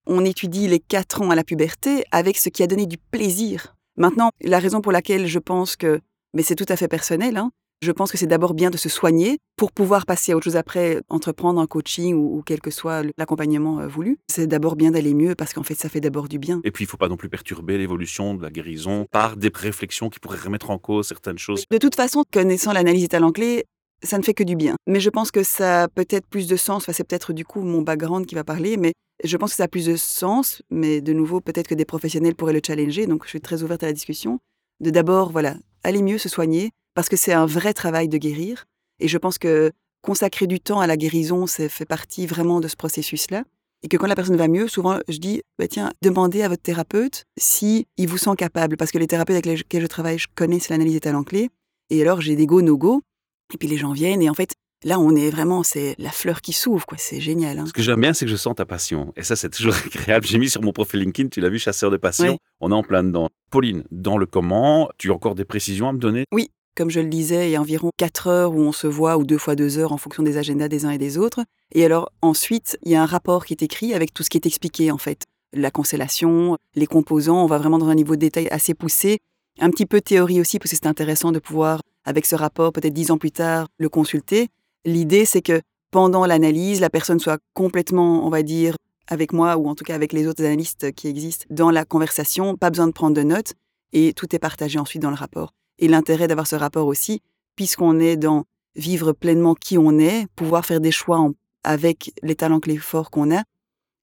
on 0.06 0.24
étudie 0.24 0.68
les 0.68 0.80
quatre 0.80 1.20
ans 1.20 1.30
à 1.30 1.34
la 1.34 1.44
puberté 1.44 2.04
avec 2.10 2.38
ce 2.38 2.48
qui 2.48 2.62
a 2.62 2.66
donné 2.66 2.86
du 2.86 2.96
plaisir. 2.96 3.76
Maintenant, 3.96 4.30
la 4.40 4.58
raison 4.58 4.80
pour 4.80 4.92
laquelle 4.92 5.26
je 5.26 5.38
pense 5.38 5.76
que, 5.76 6.00
mais 6.32 6.42
c'est 6.42 6.54
tout 6.54 6.66
à 6.68 6.76
fait 6.76 6.88
personnel, 6.88 7.36
hein, 7.36 7.50
je 7.80 7.92
pense 7.92 8.10
que 8.10 8.18
c'est 8.18 8.26
d'abord 8.26 8.54
bien 8.54 8.70
de 8.70 8.76
se 8.76 8.88
soigner 8.88 9.38
pour 9.56 9.72
pouvoir 9.72 10.06
passer 10.06 10.32
à 10.32 10.36
autre 10.36 10.44
chose 10.44 10.56
après, 10.56 11.00
entreprendre 11.08 11.60
un 11.60 11.66
coaching 11.66 12.14
ou, 12.14 12.42
quel 12.44 12.60
que 12.60 12.70
soit 12.70 13.02
l'accompagnement 13.16 13.80
euh, 13.80 13.86
voulu. 13.86 14.18
C'est 14.28 14.46
d'abord 14.46 14.76
bien 14.76 14.90
d'aller 14.90 15.14
mieux 15.14 15.34
parce 15.34 15.52
qu'en 15.52 15.62
fait, 15.62 15.74
ça 15.74 15.88
fait 15.88 16.00
d'abord 16.00 16.28
du 16.28 16.38
bien. 16.38 16.60
Et 16.64 16.70
puis, 16.70 16.84
il 16.84 16.86
ne 16.86 16.90
faut 16.90 16.96
pas 16.96 17.08
non 17.08 17.16
plus 17.16 17.28
perturber 17.28 17.78
l'évolution 17.78 18.34
de 18.34 18.42
la 18.42 18.50
guérison 18.50 19.06
par 19.10 19.36
des 19.36 19.50
réflexions 19.54 20.10
qui 20.10 20.18
pourraient 20.18 20.38
remettre 20.38 20.70
en 20.70 20.78
cause 20.78 21.06
certaines 21.06 21.38
choses. 21.38 21.64
De 21.70 21.78
toute 21.78 21.94
façon, 21.94 22.24
connaissant 22.32 22.72
l'analyse 22.72 23.02
des 23.02 23.08
talents 23.08 23.32
clés, 23.32 23.64
ça 24.02 24.18
ne 24.18 24.22
fait 24.22 24.34
que 24.34 24.44
du 24.44 24.56
bien. 24.56 24.76
Mais 24.86 25.00
je 25.00 25.10
pense 25.10 25.30
que 25.30 25.42
ça 25.42 25.84
a 25.84 25.88
peut-être 25.88 26.26
plus 26.26 26.46
de 26.48 26.56
sens. 26.56 26.84
Enfin, 26.84 26.92
c'est 26.92 27.04
peut-être 27.04 27.32
du 27.32 27.44
coup 27.44 27.62
mon 27.62 27.82
background 27.82 28.26
qui 28.26 28.34
va 28.34 28.44
parler, 28.44 28.76
mais 28.76 28.92
je 29.24 29.36
pense 29.36 29.50
que 29.50 29.56
ça 29.56 29.64
a 29.64 29.68
plus 29.68 29.86
de 29.86 29.96
sens. 29.96 30.62
Mais 30.70 31.00
de 31.00 31.12
nouveau, 31.12 31.40
peut-être 31.40 31.68
que 31.68 31.74
des 31.74 31.84
professionnels 31.84 32.34
pourraient 32.34 32.52
le 32.52 32.60
challenger. 32.64 33.06
Donc, 33.06 33.24
je 33.24 33.30
suis 33.30 33.40
très 33.40 33.62
ouverte 33.62 33.82
à 33.82 33.86
la 33.86 33.92
discussion. 33.92 34.38
De 34.80 34.90
d'abord, 34.90 35.30
voilà, 35.30 35.56
aller 35.82 36.02
mieux, 36.02 36.18
se 36.18 36.28
soigner, 36.28 36.70
parce 36.98 37.08
que 37.08 37.16
c'est 37.16 37.32
un 37.32 37.46
vrai 37.46 37.74
travail 37.74 38.08
de 38.08 38.18
guérir. 38.18 38.64
Et 38.98 39.06
je 39.06 39.18
pense 39.18 39.38
que 39.38 39.70
consacrer 40.02 40.48
du 40.48 40.58
temps 40.58 40.80
à 40.80 40.88
la 40.88 40.96
guérison, 40.96 41.46
ça 41.46 41.68
fait 41.68 41.84
partie 41.84 42.26
vraiment 42.26 42.58
de 42.58 42.66
ce 42.66 42.74
processus-là. 42.74 43.44
Et 43.84 43.88
que 43.88 43.96
quand 43.96 44.08
la 44.08 44.16
personne 44.16 44.34
va 44.34 44.48
mieux, 44.48 44.66
souvent, 44.66 44.98
je 45.08 45.18
dis, 45.18 45.42
bah, 45.60 45.68
tiens, 45.68 45.92
demandez 46.02 46.42
à 46.42 46.48
votre 46.48 46.62
thérapeute 46.62 47.22
si 47.38 47.86
il 47.98 48.08
vous 48.08 48.18
sent 48.18 48.34
capable. 48.36 48.76
Parce 48.76 48.90
que 48.90 48.98
les 48.98 49.06
thérapeutes 49.06 49.36
avec 49.36 49.46
lesquels 49.46 49.82
je 49.82 49.86
travaille, 49.86 50.18
je 50.18 50.26
connais 50.34 50.58
l'analyse 50.68 50.94
des 50.94 50.98
talents 50.98 51.22
clés. 51.22 51.50
Et 51.88 52.02
alors, 52.02 52.20
j'ai 52.20 52.34
des 52.34 52.46
go, 52.46 52.62
no 52.62 52.76
go. 52.76 53.00
Et 53.54 53.58
puis 53.58 53.68
les 53.68 53.76
gens 53.76 53.92
viennent. 53.92 54.20
Et 54.20 54.28
en 54.28 54.34
fait, 54.34 54.54
là, 54.82 54.98
on 54.98 55.14
est 55.14 55.30
vraiment, 55.30 55.62
c'est 55.62 55.94
la 55.98 56.10
fleur 56.10 56.40
qui 56.40 56.52
s'ouvre, 56.52 56.84
quoi. 56.84 56.98
C'est 56.98 57.20
génial. 57.20 57.60
Hein. 57.60 57.66
Ce 57.66 57.72
que 57.72 57.80
j'aime 57.80 58.00
bien, 58.00 58.12
c'est 58.12 58.24
que 58.24 58.30
je 58.32 58.36
sens 58.36 58.56
ta 58.56 58.66
passion. 58.66 59.12
Et 59.14 59.22
ça, 59.22 59.36
c'est 59.36 59.50
toujours 59.50 59.74
agréable. 59.86 60.26
J'ai 60.26 60.38
mis 60.38 60.50
sur 60.50 60.62
mon 60.62 60.72
profil 60.72 60.98
LinkedIn, 60.98 61.28
tu 61.28 61.40
l'as 61.40 61.48
vu, 61.48 61.60
chasseur 61.60 61.92
de 61.92 61.96
passion. 61.96 62.38
On 62.58 62.72
est 62.72 62.74
en 62.74 62.82
plein 62.82 63.04
dedans. 63.04 63.28
Pauline, 63.52 63.84
dans 63.92 64.18
le 64.18 64.26
comment, 64.26 64.88
tu 64.98 65.12
as 65.12 65.14
encore 65.14 65.36
des 65.36 65.44
précisions 65.44 65.88
à 65.88 65.92
me 65.92 65.98
donner? 65.98 66.24
Oui, 66.32 66.50
comme 66.76 66.90
je 66.90 67.00
le 67.00 67.08
disais, 67.08 67.48
il 67.48 67.52
y 67.52 67.56
a 67.56 67.60
environ 67.60 67.90
4 67.96 68.26
heures 68.28 68.52
où 68.54 68.60
on 68.60 68.72
se 68.72 68.86
voit, 68.86 69.16
ou 69.18 69.24
deux 69.24 69.38
fois 69.38 69.56
deux 69.56 69.78
heures 69.78 69.92
en 69.92 69.96
fonction 69.98 70.22
des 70.22 70.36
agendas 70.36 70.68
des 70.68 70.84
uns 70.84 70.90
et 70.90 70.98
des 70.98 71.18
autres. 71.18 71.40
Et 71.72 71.84
alors 71.84 72.12
ensuite, 72.22 72.78
il 72.82 72.92
y 72.92 72.94
a 72.94 73.02
un 73.02 73.06
rapport 73.06 73.44
qui 73.44 73.52
est 73.52 73.62
écrit 73.62 73.94
avec 73.94 74.14
tout 74.14 74.22
ce 74.22 74.30
qui 74.30 74.38
est 74.38 74.46
expliqué 74.46 74.90
en 74.90 74.98
fait. 74.98 75.24
La 75.52 75.70
constellation, 75.70 76.56
les 76.74 76.86
composants, 76.86 77.42
on 77.42 77.46
va 77.46 77.58
vraiment 77.58 77.78
dans 77.78 77.88
un 77.88 77.94
niveau 77.94 78.14
de 78.14 78.20
détail 78.20 78.48
assez 78.50 78.74
poussé. 78.74 79.18
Un 79.60 79.70
petit 79.70 79.86
peu 79.86 79.98
de 79.98 80.04
théorie 80.04 80.40
aussi, 80.40 80.58
parce 80.58 80.70
que 80.70 80.76
c'est 80.76 80.86
intéressant 80.86 81.32
de 81.32 81.38
pouvoir, 81.38 81.80
avec 82.04 82.26
ce 82.26 82.36
rapport, 82.36 82.72
peut-être 82.72 82.94
dix 82.94 83.10
ans 83.10 83.18
plus 83.18 83.32
tard, 83.32 83.66
le 83.78 83.88
consulter. 83.88 84.48
L'idée, 84.84 85.24
c'est 85.24 85.42
que 85.42 85.60
pendant 85.90 86.26
l'analyse, 86.26 86.80
la 86.80 86.90
personne 86.90 87.18
soit 87.18 87.38
complètement, 87.54 88.26
on 88.26 88.30
va 88.30 88.42
dire, 88.42 88.76
avec 89.08 89.32
moi, 89.32 89.56
ou 89.56 89.68
en 89.68 89.74
tout 89.74 89.84
cas 89.84 89.94
avec 89.94 90.12
les 90.12 90.26
autres 90.26 90.44
analystes 90.44 90.92
qui 90.92 91.08
existent 91.08 91.46
dans 91.50 91.70
la 91.70 91.84
conversation, 91.84 92.56
pas 92.56 92.70
besoin 92.70 92.86
de 92.86 92.92
prendre 92.92 93.16
de 93.16 93.22
notes, 93.22 93.54
et 93.92 94.12
tout 94.12 94.34
est 94.36 94.38
partagé 94.38 94.78
ensuite 94.78 95.02
dans 95.02 95.10
le 95.10 95.16
rapport 95.16 95.54
et 95.78 95.88
l'intérêt 95.88 96.28
d'avoir 96.28 96.46
ce 96.46 96.56
rapport 96.56 96.86
aussi, 96.86 97.22
puisqu'on 97.56 97.98
est 98.00 98.16
dans 98.16 98.44
vivre 98.76 99.12
pleinement 99.12 99.54
qui 99.54 99.78
on 99.78 99.98
est, 99.98 100.26
pouvoir 100.36 100.64
faire 100.64 100.80
des 100.80 100.92
choix 100.92 101.28
avec 101.64 102.12
les 102.22 102.34
talents 102.34 102.60
clés 102.60 102.76
forts 102.76 103.10
qu'on 103.10 103.34
a, 103.34 103.42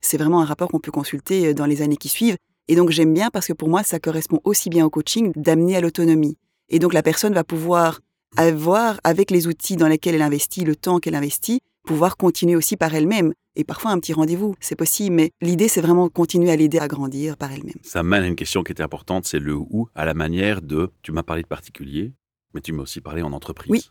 c'est 0.01 0.17
vraiment 0.17 0.41
un 0.41 0.45
rapport 0.45 0.69
qu'on 0.69 0.79
peut 0.79 0.91
consulter 0.91 1.47
euh, 1.47 1.53
dans 1.53 1.65
les 1.65 1.81
années 1.81 1.97
qui 1.97 2.09
suivent. 2.09 2.37
Et 2.67 2.75
donc 2.75 2.89
j'aime 2.89 3.13
bien 3.13 3.29
parce 3.31 3.47
que 3.47 3.53
pour 3.53 3.69
moi, 3.69 3.83
ça 3.83 3.99
correspond 3.99 4.39
aussi 4.43 4.69
bien 4.69 4.85
au 4.85 4.89
coaching 4.89 5.31
d'amener 5.35 5.75
à 5.75 5.81
l'autonomie. 5.81 6.37
Et 6.69 6.79
donc 6.79 6.93
la 6.93 7.03
personne 7.03 7.33
va 7.33 7.43
pouvoir 7.43 7.99
avoir, 8.37 8.99
avec 9.03 9.31
les 9.31 9.47
outils 9.47 9.77
dans 9.77 9.87
lesquels 9.87 10.15
elle 10.15 10.21
investit, 10.21 10.65
le 10.65 10.75
temps 10.75 10.99
qu'elle 10.99 11.15
investit, 11.15 11.61
pouvoir 11.85 12.17
continuer 12.17 12.55
aussi 12.55 12.75
par 12.75 12.93
elle-même. 12.93 13.33
Et 13.55 13.63
parfois 13.63 13.91
un 13.91 13.99
petit 13.99 14.13
rendez-vous, 14.13 14.55
c'est 14.59 14.75
possible, 14.75 15.15
mais 15.15 15.31
l'idée 15.41 15.67
c'est 15.67 15.81
vraiment 15.81 16.07
de 16.07 16.11
continuer 16.11 16.51
à 16.51 16.55
l'aider 16.55 16.77
à 16.79 16.87
grandir 16.87 17.37
par 17.37 17.51
elle-même. 17.51 17.75
Ça 17.83 18.03
mène 18.03 18.23
à 18.23 18.27
une 18.27 18.35
question 18.35 18.63
qui 18.63 18.71
était 18.71 18.83
importante, 18.83 19.25
c'est 19.25 19.39
le 19.39 19.55
où, 19.55 19.87
à 19.95 20.05
la 20.05 20.13
manière 20.13 20.61
de, 20.61 20.91
tu 21.01 21.11
m'as 21.11 21.23
parlé 21.23 21.41
de 21.41 21.47
particulier, 21.47 22.13
mais 22.53 22.61
tu 22.61 22.73
m'as 22.73 22.83
aussi 22.83 23.01
parlé 23.01 23.21
en 23.21 23.31
entreprise. 23.33 23.71
Oui. 23.71 23.89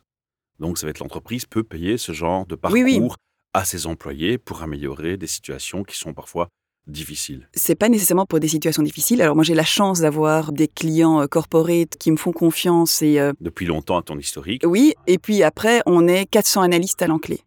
Donc 0.61 0.79
ça 0.79 0.87
va 0.87 0.91
être 0.91 1.01
l'entreprise 1.01 1.47
peut 1.47 1.63
payer 1.65 1.99
ce 1.99 2.13
genre 2.13 2.47
de 2.47 2.55
parcours 2.55 2.81
Oui, 2.81 2.99
oui. 3.01 3.09
à 3.55 3.65
ses 3.65 3.87
employés 3.87 4.39
pour 4.39 4.63
améliorer 4.63 5.17
des 5.17 5.27
situations 5.27 5.83
qui 5.83 5.97
sont 5.97 6.13
parfois 6.15 6.49
difficiles. 6.87 7.49
C'est 7.55 7.75
pas 7.75 7.89
nécessairement 7.89 8.27
pour 8.27 8.41
des 8.41 8.49
situations 8.49 8.83
difficiles. 8.83 9.23
Alors 9.23 9.35
moi 9.35 9.45
j'ai 9.45 9.55
la 9.55 9.65
chance 9.65 10.01
d'avoir 10.01 10.53
des 10.53 10.69
clients 10.69 11.23
euh, 11.23 11.27
corporate 11.27 11.97
qui 11.99 12.11
me 12.11 12.17
font 12.17 12.33
confiance 12.33 13.01
et 13.03 13.19
euh, 13.19 13.33
Depuis 13.41 13.67
longtemps 13.67 13.97
à 13.97 14.03
ton 14.03 14.19
historique, 14.19 14.63
oui. 14.67 14.95
Et 15.07 15.19
puis 15.19 15.43
après 15.43 15.81
on 15.87 16.07
est 16.07 16.27
400 16.27 16.63
analystes 16.63 16.99
talent 16.99 17.19
clé. 17.19 17.41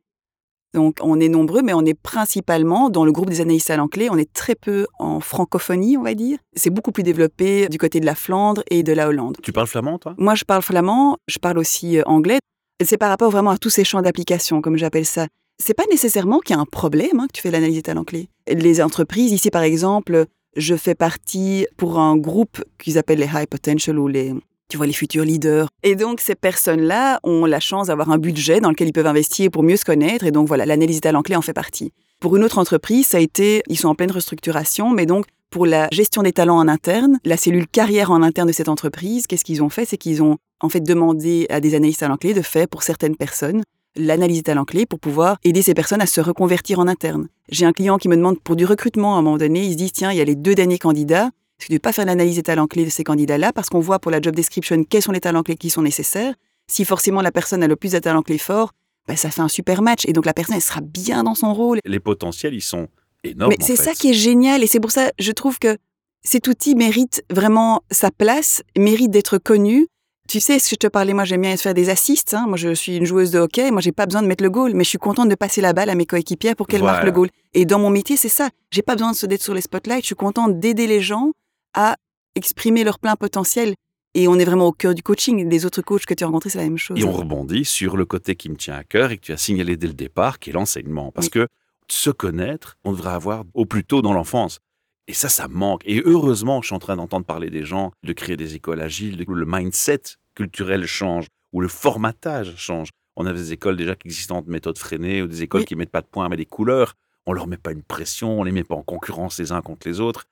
Donc 0.73 0.97
on 1.01 1.19
est 1.19 1.30
nombreux, 1.30 1.62
mais 1.62 1.73
on 1.73 1.86
est 1.86 1.99
principalement 1.99 2.89
dans 2.89 3.06
le 3.06 3.12
groupe 3.12 3.30
des 3.30 3.41
analystes 3.41 3.67
talent 3.67 3.88
clé. 3.88 4.10
On 4.12 4.17
est 4.17 4.32
très 4.32 4.56
peu 4.56 4.86
en 4.99 5.19
francophonie, 5.19 5.97
on 5.97 6.03
va 6.03 6.13
dire. 6.13 6.38
C'est 6.56 6.69
beaucoup 6.69 6.91
plus 6.91 7.03
développé 7.03 7.67
du 7.69 7.77
côté 7.77 7.99
de 7.99 8.06
la 8.06 8.15
Flandre 8.15 8.63
et 8.69 8.84
de 8.84 8.93
la 8.93 9.08
Hollande. 9.08 9.38
tu 9.41 9.51
parles 9.51 9.67
flamand 9.67 9.97
toi? 9.97 10.15
Moi, 10.17 10.36
je 10.36 10.43
parle 10.43 10.62
flamand, 10.62 11.17
je 11.27 11.39
parle 11.39 11.58
aussi 11.58 11.97
euh, 11.97 12.03
anglais. 12.06 12.39
C'est 12.84 12.97
par 12.97 13.10
rapport 13.10 13.32
vraiment 13.32 13.51
à 13.51 13.58
tous 13.58 13.69
ces 13.69 13.84
champs 13.84 14.01
d'application, 14.01 14.62
comme 14.62 14.77
j'appelle 14.77 15.06
ça. 15.06 15.27
C'est 15.58 15.73
pas 15.73 15.86
nécessairement 15.89 16.39
qu'il 16.39 16.56
y 16.56 16.60
a 16.60 16.62
un 16.62 16.65
problème 16.65 17.19
hein, 17.19 17.27
que 17.27 17.34
tu 17.34 17.41
fais 17.41 17.49
l'analyse 17.49 17.77
des 17.77 17.82
talents 17.82 18.03
clés. 18.03 18.30
Les 18.47 18.82
entreprises, 18.82 19.32
ici 19.32 19.49
par 19.49 19.63
exemple, 19.63 20.25
je 20.56 20.75
fais 20.75 20.93
partie 20.93 21.65
pour 21.77 21.99
un 21.99 22.17
groupe 22.17 22.63
qu'ils 22.77 22.99
appellent 22.99 23.19
les 23.19 23.30
high 23.34 23.47
potential 23.47 23.97
ou 23.97 24.08
les, 24.08 24.34
tu 24.69 24.77
vois, 24.77 24.86
les 24.86 24.93
futurs 24.93 25.23
leaders. 25.23 25.67
Et 25.84 25.95
donc 25.95 26.21
ces 26.21 26.36
personnes-là 26.36 27.19
ont 27.23 27.45
la 27.45 27.60
chance 27.60 27.88
d'avoir 27.88 28.12
un 28.12 28.17
budget 28.17 28.60
dans 28.60 28.69
lequel 28.69 28.88
ils 28.88 28.93
peuvent 28.93 29.08
investir 29.08 29.51
pour 29.51 29.63
mieux 29.63 29.77
se 29.77 29.86
connaître. 29.86 30.25
Et 30.25 30.32
donc 30.32 30.47
voilà, 30.47 30.65
l'analyse 30.65 30.97
des 30.97 31.01
talents 31.01 31.23
clés 31.23 31.36
en 31.36 31.41
fait 31.41 31.53
partie. 31.53 31.91
Pour 32.19 32.36
une 32.36 32.43
autre 32.43 32.58
entreprise, 32.58 33.08
ça 33.08 33.17
a 33.17 33.21
été, 33.21 33.62
ils 33.67 33.77
sont 33.77 33.89
en 33.89 33.95
pleine 33.95 34.12
restructuration, 34.12 34.89
mais 34.91 35.06
donc 35.06 35.25
pour 35.49 35.65
la 35.65 35.88
gestion 35.91 36.23
des 36.23 36.34
talents 36.34 36.58
en 36.58 36.67
interne, 36.67 37.19
la 37.23 37.38
cellule 37.38 37.67
carrière 37.67 38.12
en 38.12 38.21
interne 38.21 38.47
de 38.47 38.53
cette 38.53 38.69
entreprise, 38.69 39.27
qu'est-ce 39.27 39.45
qu'ils 39.45 39.63
ont 39.63 39.69
fait? 39.69 39.86
C'est 39.86 39.97
qu'ils 39.97 40.21
ont 40.21 40.38
en 40.60 40.69
fait 40.69 40.82
demandé 40.82 41.45
à 41.49 41.60
des 41.60 41.75
analystes 41.75 42.01
talents 42.01 42.17
clés 42.17 42.34
de 42.34 42.41
faire 42.41 42.67
pour 42.67 42.84
certaines 42.84 43.15
personnes 43.15 43.63
l'analyse 43.97 44.38
des 44.38 44.43
talents 44.43 44.65
clés 44.65 44.86
pour 44.86 44.99
pouvoir 44.99 45.38
aider 45.43 45.62
ces 45.62 45.73
personnes 45.73 46.01
à 46.01 46.06
se 46.06 46.21
reconvertir 46.21 46.80
en 46.80 46.88
interne. 46.88 47.27
J'ai 47.49 47.65
un 47.65 47.73
client 47.73 47.97
qui 47.97 48.10
me 48.10 48.15
demande 48.15 48.39
pour 48.39 48.56
du 48.56 48.65
recrutement 48.65 49.15
à 49.15 49.19
un 49.19 49.21
moment 49.21 49.38
donné, 49.38 49.65
il 49.65 49.71
se 49.71 49.77
dit 49.77 49.91
tiens, 49.91 50.12
il 50.12 50.17
y 50.17 50.21
a 50.21 50.25
les 50.25 50.36
deux 50.36 50.56
derniers 50.56 50.77
candidats, 50.77 51.32
est-ce 51.60 51.65
que 51.65 51.67
tu 51.67 51.74
ne 51.74 51.76
veux 51.78 51.80
pas 51.82 51.91
faire 51.91 52.06
l'analyse 52.06 52.36
des 52.36 52.43
talents 52.43 52.67
clés 52.67 52.86
de 52.86 52.89
ces 52.89 53.04
candidats-là 53.04 53.52
parce 53.54 53.70
qu'on 53.70 53.80
voit 53.80 54.00
pour 54.00 54.12
la 54.12 54.22
job 54.22 54.36
description 54.36 54.84
quels 54.84 55.02
sont 55.02 55.12
les 55.12 55.20
talents 55.20 55.43
clés 55.43 55.56
qui 55.58 55.70
sont 55.70 55.82
nécessaires. 55.82 56.36
Si 56.67 56.86
forcément 56.86 57.22
la 57.22 57.32
personne 57.32 57.63
a 57.63 57.67
le 57.67 57.76
plus 57.76 57.93
de 57.93 58.00
talents 58.00 58.22
clés 58.22 58.38
forts, 58.38 58.74
ben, 59.08 59.15
ça 59.15 59.30
fait 59.32 59.41
un 59.41 59.48
super 59.48 59.82
match 59.82 60.04
et 60.06 60.13
donc 60.13 60.26
la 60.26 60.34
personne 60.34 60.56
elle 60.56 60.62
sera 60.62 60.82
bien 60.82 61.24
dans 61.24 61.34
son 61.36 61.54
rôle. 61.54 61.80
Les 61.86 62.00
potentiels, 62.00 62.54
ils 62.54 62.62
sont 62.62 62.88
énormes. 63.24 63.54
Mais 63.58 63.65
c'est 63.65 63.76
ça 63.78 63.93
qui 63.93 64.10
est 64.12 64.13
génial 64.13 64.63
et 64.63 64.67
c'est 64.67 64.80
pour 64.80 64.91
ça 64.91 65.12
je 65.17 65.32
trouve 65.32 65.58
que 65.60 65.78
cet 66.24 66.48
outil 66.48 66.76
mérite 66.76 67.24
vraiment 67.32 67.82
sa 67.89 68.12
place, 68.12 68.62
mérite 68.78 69.12
d'être 69.12 69.38
connu. 69.38 69.88
Tu 70.28 70.41
sais, 70.41 70.60
ce 70.60 70.65
que 70.65 70.72
je 70.72 70.76
te 70.76 70.88
parlais, 70.88 71.13
moi 71.13 71.24
j'aime 71.24 71.41
bien 71.41 71.56
faire 71.56 71.74
des 71.74 71.89
assists. 71.89 72.34
hein. 72.34 72.46
Moi 72.50 72.58
je 72.58 72.74
suis 72.74 72.98
une 72.98 73.06
joueuse 73.06 73.32
de 73.32 73.39
hockey, 73.39 73.72
moi 73.72 73.80
j'ai 73.80 73.93
pas 73.93 74.06
besoin 74.06 74.22
de 74.22 74.28
mettre 74.28 74.43
le 74.43 74.50
goal, 74.50 74.74
mais 74.76 74.84
je 74.84 74.89
suis 74.89 74.98
contente 74.98 75.30
de 75.30 75.36
passer 75.36 75.62
la 75.62 75.72
balle 75.72 75.89
à 75.89 75.96
mes 75.96 76.06
coéquipières 76.06 76.56
pour 76.58 76.67
qu'elles 76.67 76.82
Voilà. 76.82 76.96
marquent 76.96 77.06
le 77.06 77.12
goal. 77.13 77.30
Et 77.54 77.65
dans 77.65 77.80
mon 77.80 77.89
métier, 77.89 78.17
c'est 78.17 78.28
ça. 78.30 78.50
J'ai 78.70 78.82
pas 78.82 78.93
besoin 78.96 79.12
de 79.13 79.15
se- 79.15 79.26
d'être 79.26 79.41
sur 79.41 79.54
les 79.54 79.62
spotlights, 79.62 80.02
je 80.02 80.08
suis 80.08 80.15
contente 80.15 80.60
d'aider 80.60 80.86
les 80.86 81.00
gens 81.00 81.32
à 81.78 81.96
exprimer 82.36 82.84
leur 82.84 83.00
plein 83.00 83.16
potentiel. 83.16 83.76
Et 84.13 84.28
on 84.28 84.36
est 84.40 84.46
vraiment 84.46 84.66
au 84.66 84.72
cœur 84.72 84.96
du 84.96 85.04
coaching. 85.04 85.48
Les 85.48 85.66
autres 85.66 85.82
coachs 85.84 86.06
que 86.06 86.13
tu 86.16 86.24
as 86.24 86.28
rencontrés, 86.28 86.50
c'est 86.50 86.58
la 86.58 86.63
même 86.63 86.78
chose. 86.78 87.00
Et 87.00 87.04
on 87.04 87.12
rebondit 87.12 87.66
sur 87.66 87.96
le 87.98 88.06
côté 88.06 88.36
qui 88.36 88.50
me 88.50 88.56
tient 88.56 88.74
à 88.76 88.84
cœur 88.84 89.12
et 89.12 89.18
que 89.18 89.22
tu 89.22 89.32
as 89.32 89.38
signalé 89.38 89.78
dès 89.78 89.88
le 89.88 89.94
départ, 89.94 90.40
qui 90.40 90.50
est 90.50 90.54
l'enseignement. 90.54 91.12
Parce 91.12 91.28
Oui. 91.28 91.32
que 91.32 91.48
se 91.88 92.10
connaître, 92.10 92.78
on 92.84 92.92
devrait 92.92 93.12
avoir 93.13 93.44
au 93.54 93.66
plus 93.66 93.84
tôt 93.86 94.02
dans 94.02 94.13
l'enfance. 94.13 94.60
Et 95.08 95.13
ça, 95.13 95.30
ça 95.30 95.48
manque. 95.48 95.84
Et 95.86 96.02
heureusement, 96.04 96.62
je 96.62 96.68
suis 96.68 96.76
en 96.76 96.80
train 96.80 96.96
d'entendre 96.96 97.26
parler 97.26 97.50
des 97.50 97.63
gens, 97.63 97.92
de 98.04 98.12
créer 98.12 98.36
des 98.38 98.56
écoles 98.56 98.82
agiles, 98.82 99.24
où 99.28 99.34
le 99.36 99.46
mindset 99.48 100.02
culturel 100.36 100.86
change, 100.88 101.28
où 101.54 101.62
le 101.62 101.68
formatage 101.68 102.56
change. 102.58 102.90
On 103.16 103.26
a 103.26 103.34
des 103.34 103.54
écoles 103.54 103.78
déjà 103.78 103.96
qui 103.96 104.08
existent 104.08 104.38
en 104.40 104.44
méthode 104.48 104.78
freinée, 104.78 105.22
ou 105.22 105.28
des 105.28 105.44
écoles 105.44 105.62
Oui. 105.62 105.66
qui 105.68 105.76
mettent 105.76 105.92
pas 105.92 106.02
de 106.02 106.08
points, 106.08 106.28
mais 106.28 106.38
des 106.38 106.46
couleurs. 106.46 106.96
On 107.26 107.34
leur 107.34 107.48
met 107.48 107.58
pas 107.58 107.72
une 107.72 107.84
pression, 107.84 108.40
on 108.40 108.44
les 108.44 108.52
met 108.52 108.63
pas 108.63 108.76
en 108.76 108.84
concurrence 108.84 109.38
les 109.40 109.52
uns 109.52 109.62
contre 109.62 109.88
les 109.88 110.00
autres. 110.00 110.26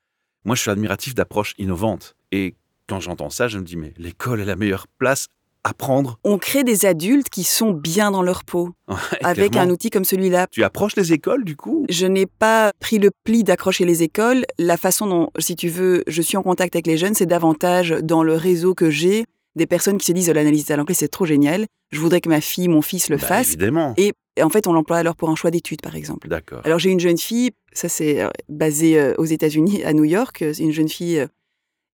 Moi, 0.46 0.54
je 0.54 0.60
suis 0.62 0.70
admiratif 0.70 1.14
d'approches 1.14 1.54
innovantes. 1.58 2.14
Et 2.32 2.54
quand 2.88 3.00
j'entends 3.00 3.30
ça, 3.30 3.48
je 3.48 3.58
me 3.58 3.64
dis, 3.64 3.76
mais 3.76 3.92
l'école 3.98 4.40
est 4.40 4.44
la 4.44 4.56
meilleure 4.56 4.86
place 4.98 5.26
à 5.64 5.74
prendre. 5.74 6.20
On 6.22 6.38
crée 6.38 6.62
des 6.62 6.86
adultes 6.86 7.28
qui 7.28 7.42
sont 7.42 7.72
bien 7.72 8.12
dans 8.12 8.22
leur 8.22 8.44
peau 8.44 8.70
avec 9.24 9.50
Clairement. 9.50 9.68
un 9.70 9.74
outil 9.74 9.90
comme 9.90 10.04
celui-là. 10.04 10.46
Tu 10.52 10.62
approches 10.62 10.94
les 10.94 11.12
écoles, 11.12 11.44
du 11.44 11.56
coup? 11.56 11.84
Je 11.88 12.06
n'ai 12.06 12.26
pas 12.26 12.70
pris 12.78 12.98
le 12.98 13.10
pli 13.24 13.42
d'accrocher 13.42 13.84
les 13.84 14.04
écoles. 14.04 14.44
La 14.60 14.76
façon 14.76 15.06
dont, 15.08 15.30
si 15.40 15.56
tu 15.56 15.68
veux, 15.68 16.04
je 16.06 16.22
suis 16.22 16.36
en 16.36 16.44
contact 16.44 16.76
avec 16.76 16.86
les 16.86 16.96
jeunes, 16.96 17.14
c'est 17.14 17.26
davantage 17.26 17.90
dans 18.02 18.22
le 18.22 18.34
réseau 18.34 18.74
que 18.76 18.88
j'ai 18.88 19.24
des 19.56 19.66
personnes 19.66 19.98
qui 19.98 20.06
se 20.06 20.12
disent 20.12 20.30
oh, 20.30 20.34
l'analyse 20.34 20.66
talents 20.66 20.84
clés, 20.84 20.94
c'est 20.94 21.08
trop 21.08 21.26
génial. 21.26 21.66
Je 21.90 21.98
voudrais 21.98 22.20
que 22.20 22.28
ma 22.28 22.40
fille, 22.40 22.68
mon 22.68 22.82
fils 22.82 23.08
le 23.08 23.16
Bah, 23.16 23.26
fasse. 23.26 23.48
Évidemment. 23.48 23.94
Et, 23.96 24.12
et 24.36 24.42
en 24.42 24.50
fait, 24.50 24.66
on 24.66 24.72
l'emploie 24.72 24.98
alors 24.98 25.16
pour 25.16 25.30
un 25.30 25.34
choix 25.36 25.50
d'études, 25.50 25.80
par 25.82 25.96
exemple. 25.96 26.28
D'accord. 26.28 26.60
Alors 26.64 26.78
j'ai 26.78 26.90
une 26.90 27.00
jeune 27.00 27.18
fille, 27.18 27.50
ça 27.72 27.88
c'est 27.88 28.20
euh, 28.22 28.28
basé 28.48 28.98
euh, 28.98 29.14
aux 29.18 29.24
États-Unis, 29.24 29.82
à 29.84 29.92
New 29.92 30.04
York. 30.04 30.42
euh, 30.42 30.52
C'est 30.52 30.62
une 30.62 30.72
jeune 30.72 30.88
fille. 30.88 31.26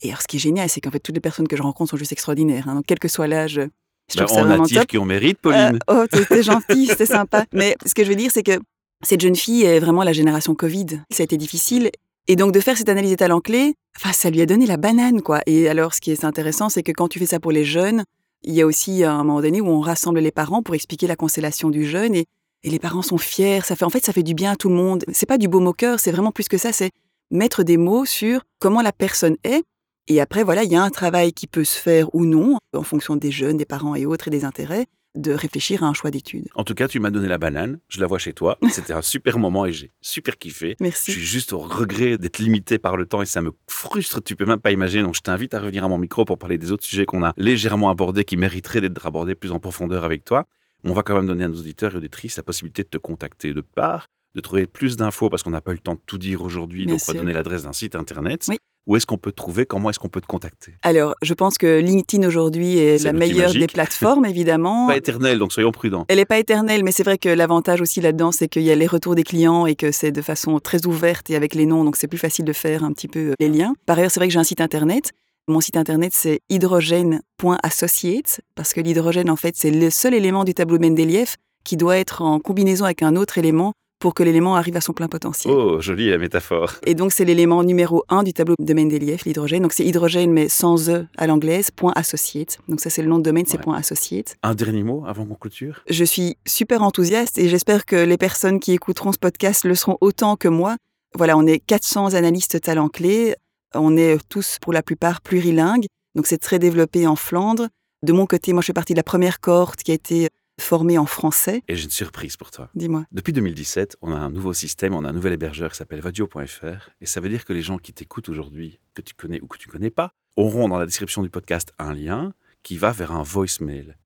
et 0.02 0.08
alors 0.08 0.20
ce 0.22 0.26
qui 0.26 0.36
est 0.36 0.40
génial, 0.40 0.68
c'est 0.68 0.80
qu'en 0.80 0.90
fait 0.90 1.00
toutes 1.00 1.14
les 1.14 1.20
personnes 1.20 1.48
que 1.48 1.56
je 1.56 1.62
rencontre 1.62 1.90
sont 1.90 1.96
juste 1.96 2.12
extraordinaires. 2.12 2.68
hein. 2.68 2.74
donc 2.76 2.84
quel 2.86 2.98
que 2.98 3.08
soit 3.08 3.28
l'âge, 3.28 3.60
ça 4.08 4.26
on 4.30 4.50
attire 4.50 4.86
qui 4.86 4.98
on 4.98 5.04
mérite, 5.04 5.38
Pauline. 5.38 5.78
Euh, 5.88 6.06
oh, 6.12 6.24
t'es 6.28 6.42
gentil, 6.42 6.86
c'était 6.90 7.06
sympa. 7.06 7.44
Mais 7.52 7.76
ce 7.86 7.94
que 7.94 8.04
je 8.04 8.08
veux 8.08 8.16
dire, 8.16 8.30
c'est 8.32 8.42
que 8.42 8.58
cette 9.02 9.20
jeune 9.20 9.36
fille 9.36 9.64
est 9.64 9.78
vraiment 9.80 10.02
la 10.02 10.12
génération 10.12 10.54
Covid. 10.54 11.00
Ça 11.10 11.22
a 11.22 11.24
été 11.24 11.36
difficile. 11.36 11.90
Et 12.28 12.36
donc, 12.36 12.52
de 12.52 12.60
faire 12.60 12.76
cette 12.76 12.88
analyse 12.88 13.10
des 13.10 13.16
talents 13.16 13.40
clés, 13.40 13.74
enfin, 13.96 14.12
ça 14.12 14.30
lui 14.30 14.40
a 14.42 14.46
donné 14.46 14.66
la 14.66 14.76
banane, 14.76 15.22
quoi. 15.22 15.40
Et 15.46 15.68
alors, 15.68 15.92
ce 15.94 16.00
qui 16.00 16.12
est 16.12 16.24
intéressant, 16.24 16.68
c'est 16.68 16.82
que 16.84 16.92
quand 16.92 17.08
tu 17.08 17.18
fais 17.18 17.26
ça 17.26 17.40
pour 17.40 17.50
les 17.52 17.64
jeunes, 17.64 18.04
il 18.44 18.54
y 18.54 18.62
a 18.62 18.66
aussi 18.66 19.04
un 19.04 19.18
moment 19.24 19.40
donné 19.40 19.60
où 19.60 19.68
on 19.68 19.80
rassemble 19.80 20.20
les 20.20 20.30
parents 20.30 20.62
pour 20.62 20.74
expliquer 20.74 21.06
la 21.06 21.16
constellation 21.16 21.70
du 21.70 21.84
jeune 21.84 22.14
et, 22.14 22.26
les 22.64 22.78
parents 22.78 23.02
sont 23.02 23.18
fiers. 23.18 23.60
Ça 23.62 23.74
fait, 23.74 23.84
en 23.84 23.90
fait, 23.90 24.04
ça 24.04 24.12
fait 24.12 24.22
du 24.22 24.34
bien 24.34 24.52
à 24.52 24.56
tout 24.56 24.68
le 24.68 24.76
monde. 24.76 25.04
C'est 25.12 25.26
pas 25.26 25.36
du 25.36 25.48
beau 25.48 25.58
moqueur, 25.58 25.98
c'est 25.98 26.12
vraiment 26.12 26.30
plus 26.30 26.46
que 26.46 26.58
ça. 26.58 26.72
C'est 26.72 26.92
mettre 27.32 27.64
des 27.64 27.76
mots 27.76 28.04
sur 28.04 28.42
comment 28.60 28.82
la 28.82 28.92
personne 28.92 29.36
est. 29.42 29.64
Et 30.06 30.20
après, 30.20 30.44
voilà, 30.44 30.62
il 30.62 30.70
y 30.70 30.76
a 30.76 30.82
un 30.82 30.90
travail 30.90 31.32
qui 31.32 31.48
peut 31.48 31.64
se 31.64 31.76
faire 31.76 32.14
ou 32.14 32.24
non, 32.24 32.58
en 32.72 32.84
fonction 32.84 33.16
des 33.16 33.32
jeunes, 33.32 33.56
des 33.56 33.64
parents 33.64 33.96
et 33.96 34.06
autres 34.06 34.28
et 34.28 34.30
des 34.30 34.44
intérêts, 34.44 34.86
de 35.14 35.32
réfléchir 35.32 35.82
à 35.82 35.86
un 35.86 35.92
choix 35.92 36.10
d'études. 36.10 36.48
En 36.54 36.64
tout 36.64 36.74
cas, 36.74 36.88
tu 36.88 37.00
m'as 37.00 37.10
donné 37.10 37.28
la 37.28 37.38
banane. 37.38 37.78
Je 37.88 38.00
la 38.00 38.06
vois 38.06 38.18
chez 38.18 38.32
toi. 38.32 38.58
C'était 38.70 38.92
un 38.92 39.02
super 39.02 39.38
moment 39.38 39.66
et 39.66 39.72
j'ai 39.72 39.90
super 40.00 40.38
kiffé. 40.38 40.76
Je 40.78 40.84
Merci. 40.84 41.12
suis 41.12 41.20
juste 41.20 41.52
au 41.52 41.58
regret 41.58 42.18
d'être 42.18 42.38
limité 42.38 42.78
par 42.78 42.96
le 42.96 43.06
temps 43.06 43.22
et 43.22 43.26
ça 43.26 43.42
me 43.42 43.52
frustre, 43.68 44.22
tu 44.22 44.36
peux 44.36 44.46
même 44.46 44.60
pas 44.60 44.72
imaginer. 44.72 45.02
Donc 45.02 45.14
je 45.14 45.20
t'invite 45.20 45.54
à 45.54 45.60
revenir 45.60 45.84
à 45.84 45.88
mon 45.88 45.98
micro 45.98 46.24
pour 46.24 46.38
parler 46.38 46.58
des 46.58 46.72
autres 46.72 46.84
sujets 46.84 47.06
qu'on 47.06 47.24
a 47.24 47.32
légèrement 47.36 47.90
abordés 47.90 48.24
qui 48.24 48.36
mériteraient 48.36 48.80
d'être 48.80 49.06
abordés 49.06 49.34
plus 49.34 49.52
en 49.52 49.60
profondeur 49.60 50.04
avec 50.04 50.24
toi. 50.24 50.46
On 50.84 50.92
va 50.94 51.02
quand 51.02 51.14
même 51.14 51.26
donner 51.26 51.44
à 51.44 51.48
nos 51.48 51.58
auditeurs 51.58 51.94
et 51.94 51.96
auditrices 51.98 52.36
la 52.36 52.42
possibilité 52.42 52.82
de 52.82 52.88
te 52.88 52.98
contacter 52.98 53.52
de 53.52 53.60
part, 53.60 54.08
de 54.34 54.40
trouver 54.40 54.66
plus 54.66 54.96
d'infos 54.96 55.30
parce 55.30 55.42
qu'on 55.42 55.50
n'a 55.50 55.60
pas 55.60 55.72
eu 55.72 55.76
le 55.76 55.80
temps 55.80 55.94
de 55.94 56.00
tout 56.06 56.18
dire 56.18 56.42
aujourd'hui. 56.42 56.86
Donc 56.86 57.00
on 57.06 57.12
va 57.12 57.18
donner 57.18 57.32
l'adresse 57.32 57.64
d'un 57.64 57.72
site 57.72 57.94
internet. 57.94 58.46
Oui. 58.48 58.58
Où 58.86 58.96
est-ce 58.96 59.06
qu'on 59.06 59.16
peut 59.16 59.30
te 59.30 59.36
trouver? 59.36 59.64
Comment 59.64 59.90
est-ce 59.90 60.00
qu'on 60.00 60.08
peut 60.08 60.20
te 60.20 60.26
contacter? 60.26 60.74
Alors, 60.82 61.14
je 61.22 61.34
pense 61.34 61.56
que 61.56 61.78
LinkedIn 61.78 62.26
aujourd'hui 62.26 62.78
est 62.78 63.04
la 63.04 63.12
meilleure 63.12 63.48
magique. 63.48 63.60
des 63.60 63.66
plateformes, 63.68 64.24
évidemment. 64.24 64.86
Pas 64.88 64.96
éternel, 64.96 65.38
donc 65.38 65.52
soyons 65.52 65.70
prudents. 65.70 66.04
Elle 66.08 66.16
n'est 66.16 66.24
pas 66.24 66.38
éternelle, 66.38 66.82
mais 66.82 66.90
c'est 66.90 67.04
vrai 67.04 67.16
que 67.16 67.28
l'avantage 67.28 67.80
aussi 67.80 68.00
là-dedans, 68.00 68.32
c'est 68.32 68.48
qu'il 68.48 68.62
y 68.62 68.72
a 68.72 68.74
les 68.74 68.88
retours 68.88 69.14
des 69.14 69.22
clients 69.22 69.66
et 69.66 69.76
que 69.76 69.92
c'est 69.92 70.10
de 70.10 70.22
façon 70.22 70.58
très 70.58 70.84
ouverte 70.86 71.30
et 71.30 71.36
avec 71.36 71.54
les 71.54 71.66
noms, 71.66 71.84
donc 71.84 71.96
c'est 71.96 72.08
plus 72.08 72.18
facile 72.18 72.44
de 72.44 72.52
faire 72.52 72.82
un 72.82 72.92
petit 72.92 73.08
peu 73.08 73.30
euh, 73.30 73.34
les 73.38 73.48
liens. 73.48 73.74
Par 73.86 73.98
ailleurs, 73.98 74.10
c'est 74.10 74.18
vrai 74.18 74.26
que 74.26 74.32
j'ai 74.32 74.40
un 74.40 74.44
site 74.44 74.60
internet. 74.60 75.12
Mon 75.48 75.60
site 75.60 75.76
internet, 75.76 76.12
c'est 76.14 76.40
hydrogène.associates, 76.50 78.40
parce 78.54 78.72
que 78.72 78.80
l'hydrogène, 78.80 79.30
en 79.30 79.36
fait, 79.36 79.54
c'est 79.56 79.70
le 79.70 79.90
seul 79.90 80.14
élément 80.14 80.44
du 80.44 80.54
tableau 80.54 80.78
Mendeleïev 80.78 81.36
qui 81.64 81.76
doit 81.76 81.98
être 81.98 82.22
en 82.22 82.40
combinaison 82.40 82.84
avec 82.84 83.02
un 83.02 83.14
autre 83.16 83.38
élément 83.38 83.72
pour 84.02 84.14
que 84.14 84.24
l'élément 84.24 84.56
arrive 84.56 84.76
à 84.76 84.80
son 84.80 84.92
plein 84.92 85.06
potentiel. 85.06 85.54
Oh, 85.54 85.80
jolie 85.80 86.10
la 86.10 86.18
métaphore. 86.18 86.72
Et 86.84 86.96
donc, 86.96 87.12
c'est 87.12 87.24
l'élément 87.24 87.62
numéro 87.62 88.02
un 88.08 88.24
du 88.24 88.32
tableau 88.32 88.56
de 88.58 88.74
Mendeleïev, 88.74 89.20
l'hydrogène. 89.24 89.62
Donc, 89.62 89.72
c'est 89.72 89.84
hydrogène, 89.84 90.32
mais 90.32 90.48
sans 90.48 90.90
E 90.90 91.06
à 91.16 91.28
l'anglaise, 91.28 91.70
point 91.70 91.92
associate. 91.94 92.58
Donc, 92.66 92.80
ça, 92.80 92.90
c'est 92.90 93.00
le 93.02 93.08
nom 93.08 93.18
de 93.18 93.22
domaine, 93.22 93.46
c'est 93.46 93.58
Ouais. 93.58 93.62
point 93.62 93.76
associate. 93.76 94.36
Un 94.42 94.56
dernier 94.56 94.82
mot 94.82 95.04
avant 95.06 95.24
qu'on 95.24 95.36
clôture? 95.36 95.84
Je 95.88 96.02
suis 96.02 96.36
super 96.44 96.82
enthousiaste 96.82 97.38
et 97.38 97.48
j'espère 97.48 97.86
que 97.86 97.94
les 97.94 98.18
personnes 98.18 98.58
qui 98.58 98.72
écouteront 98.72 99.12
ce 99.12 99.18
podcast 99.18 99.64
le 99.64 99.76
seront 99.76 99.98
autant 100.00 100.34
que 100.34 100.48
moi. 100.48 100.74
Voilà, 101.14 101.38
on 101.38 101.46
est 101.46 101.60
400 101.60 102.14
analystes 102.14 102.60
talents 102.60 102.88
clés. 102.88 103.36
On 103.72 103.96
est 103.96 104.18
tous, 104.28 104.58
pour 104.60 104.72
la 104.72 104.82
plupart, 104.82 105.20
plurilingues. 105.20 105.86
Donc, 106.16 106.26
c'est 106.26 106.38
très 106.38 106.58
développé 106.58 107.06
en 107.06 107.14
Flandre. 107.14 107.68
De 108.02 108.12
mon 108.12 108.26
côté, 108.26 108.52
moi, 108.52 108.62
je 108.62 108.66
fais 108.66 108.72
partie 108.72 108.94
de 108.94 108.98
la 108.98 109.04
première 109.04 109.38
cohorte 109.38 109.84
qui 109.84 109.92
a 109.92 109.94
été 109.94 110.28
formée 110.60 110.98
en 110.98 111.06
français. 111.06 111.62
Et 111.68 111.76
j'ai 111.76 111.84
une 111.84 111.90
surprise 111.90 112.36
pour 112.36 112.50
toi. 112.50 112.70
Dis-moi. 112.74 113.04
Depuis 113.12 113.32
2017, 113.32 113.96
on 114.02 114.12
a 114.12 114.16
un 114.16 114.30
nouveau 114.30 114.52
système, 114.52 114.94
on 114.94 115.04
a 115.04 115.08
un 115.08 115.12
nouvel 115.12 115.32
hébergeur 115.32 115.70
qui 115.70 115.76
s'appelle 115.76 116.00
vadio.fr. 116.00 116.90
Et 117.00 117.06
ça 117.06 117.20
veut 117.20 117.28
dire 117.28 117.44
que 117.44 117.52
les 117.52 117.62
gens 117.62 117.78
qui 117.78 117.92
t'écoutent 117.92 118.28
aujourd'hui, 118.28 118.78
que 118.94 119.02
tu 119.02 119.14
connais 119.14 119.40
ou 119.40 119.46
que 119.46 119.58
tu 119.58 119.68
connais 119.68 119.90
pas, 119.90 120.12
auront 120.36 120.68
dans 120.68 120.78
la 120.78 120.86
description 120.86 121.22
du 121.22 121.30
podcast 121.30 121.72
un 121.78 121.94
lien 121.94 122.34
qui 122.62 122.76
va 122.76 122.92
vers 122.92 123.12
un 123.12 123.22
voicemail. 123.22 123.96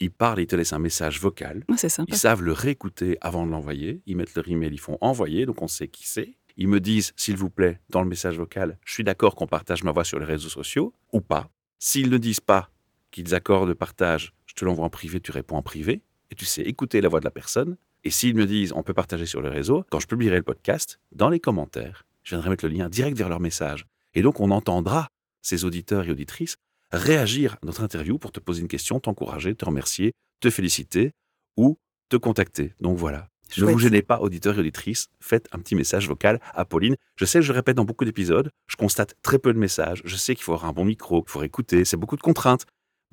Ils 0.00 0.10
parlent, 0.10 0.40
ils 0.40 0.46
te 0.46 0.56
laissent 0.56 0.72
un 0.72 0.78
message 0.78 1.20
vocal. 1.20 1.64
C'est 1.76 1.88
sympa. 1.88 2.12
Ils 2.12 2.18
savent 2.18 2.42
le 2.42 2.52
réécouter 2.52 3.16
avant 3.20 3.46
de 3.46 3.50
l'envoyer. 3.50 4.02
Ils 4.06 4.16
mettent 4.16 4.34
leur 4.34 4.48
email, 4.48 4.70
ils 4.72 4.80
font 4.80 4.98
envoyer, 5.00 5.46
donc 5.46 5.62
on 5.62 5.68
sait 5.68 5.88
qui 5.88 6.06
c'est. 6.06 6.36
Ils 6.56 6.68
me 6.68 6.80
disent, 6.80 7.12
s'il 7.16 7.36
vous 7.36 7.50
plaît, 7.50 7.80
dans 7.90 8.02
le 8.02 8.08
message 8.08 8.38
vocal, 8.38 8.78
je 8.84 8.92
suis 8.92 9.04
d'accord 9.04 9.34
qu'on 9.34 9.46
partage 9.46 9.82
ma 9.82 9.92
voix 9.92 10.04
sur 10.04 10.18
les 10.18 10.24
réseaux 10.24 10.48
sociaux 10.48 10.94
ou 11.12 11.20
pas. 11.20 11.50
S'ils 11.78 12.10
ne 12.10 12.18
disent 12.18 12.40
pas 12.40 12.70
qu'ils 13.10 13.34
accordent 13.34 13.68
le 13.68 13.74
partage, 13.74 14.32
je 14.54 14.60
te 14.60 14.64
l'envoie 14.64 14.84
en 14.84 14.90
privé, 14.90 15.20
tu 15.20 15.32
réponds 15.32 15.56
en 15.56 15.62
privé 15.62 16.02
et 16.30 16.34
tu 16.34 16.44
sais 16.44 16.62
écouter 16.62 17.00
la 17.00 17.08
voix 17.08 17.20
de 17.20 17.24
la 17.24 17.30
personne. 17.30 17.76
Et 18.04 18.10
s'ils 18.10 18.34
me 18.34 18.46
disent, 18.46 18.72
on 18.74 18.82
peut 18.82 18.94
partager 18.94 19.26
sur 19.26 19.42
les 19.42 19.48
réseaux, 19.48 19.84
quand 19.90 19.98
je 19.98 20.06
publierai 20.06 20.36
le 20.36 20.42
podcast, 20.42 21.00
dans 21.12 21.28
les 21.28 21.40
commentaires, 21.40 22.04
je 22.22 22.30
viendrai 22.30 22.50
mettre 22.50 22.66
le 22.66 22.72
lien 22.72 22.88
direct 22.88 23.16
vers 23.16 23.28
leur 23.28 23.40
message. 23.40 23.86
Et 24.14 24.22
donc, 24.22 24.40
on 24.40 24.50
entendra 24.50 25.08
ces 25.42 25.64
auditeurs 25.64 26.04
et 26.06 26.10
auditrices 26.10 26.56
réagir 26.92 27.54
à 27.54 27.66
notre 27.66 27.82
interview 27.82 28.18
pour 28.18 28.30
te 28.30 28.40
poser 28.40 28.62
une 28.62 28.68
question, 28.68 29.00
t'encourager, 29.00 29.54
te 29.54 29.64
remercier, 29.64 30.12
te 30.40 30.50
féliciter 30.50 31.12
ou 31.56 31.78
te 32.08 32.16
contacter. 32.16 32.74
Donc 32.80 32.98
voilà. 32.98 33.28
Ne 33.56 33.62
Chouette. 33.62 33.72
vous 33.72 33.78
gênez 33.78 34.02
pas, 34.02 34.20
auditeurs 34.20 34.56
et 34.56 34.60
auditrices, 34.60 35.08
faites 35.20 35.48
un 35.52 35.58
petit 35.58 35.74
message 35.74 36.08
vocal 36.08 36.40
à 36.54 36.64
Pauline. 36.64 36.96
Je 37.16 37.24
sais 37.24 37.38
que 37.38 37.44
je 37.44 37.52
le 37.52 37.56
répète 37.56 37.76
dans 37.76 37.84
beaucoup 37.84 38.04
d'épisodes, 38.04 38.50
je 38.66 38.76
constate 38.76 39.14
très 39.22 39.38
peu 39.38 39.52
de 39.52 39.58
messages, 39.58 40.02
je 40.04 40.16
sais 40.16 40.34
qu'il 40.34 40.42
faut 40.42 40.54
avoir 40.54 40.68
un 40.68 40.72
bon 40.72 40.84
micro, 40.84 41.22
qu'il 41.22 41.30
faut 41.30 41.42
écouter, 41.42 41.84
c'est 41.84 41.96
beaucoup 41.96 42.16
de 42.16 42.22
contraintes, 42.22 42.64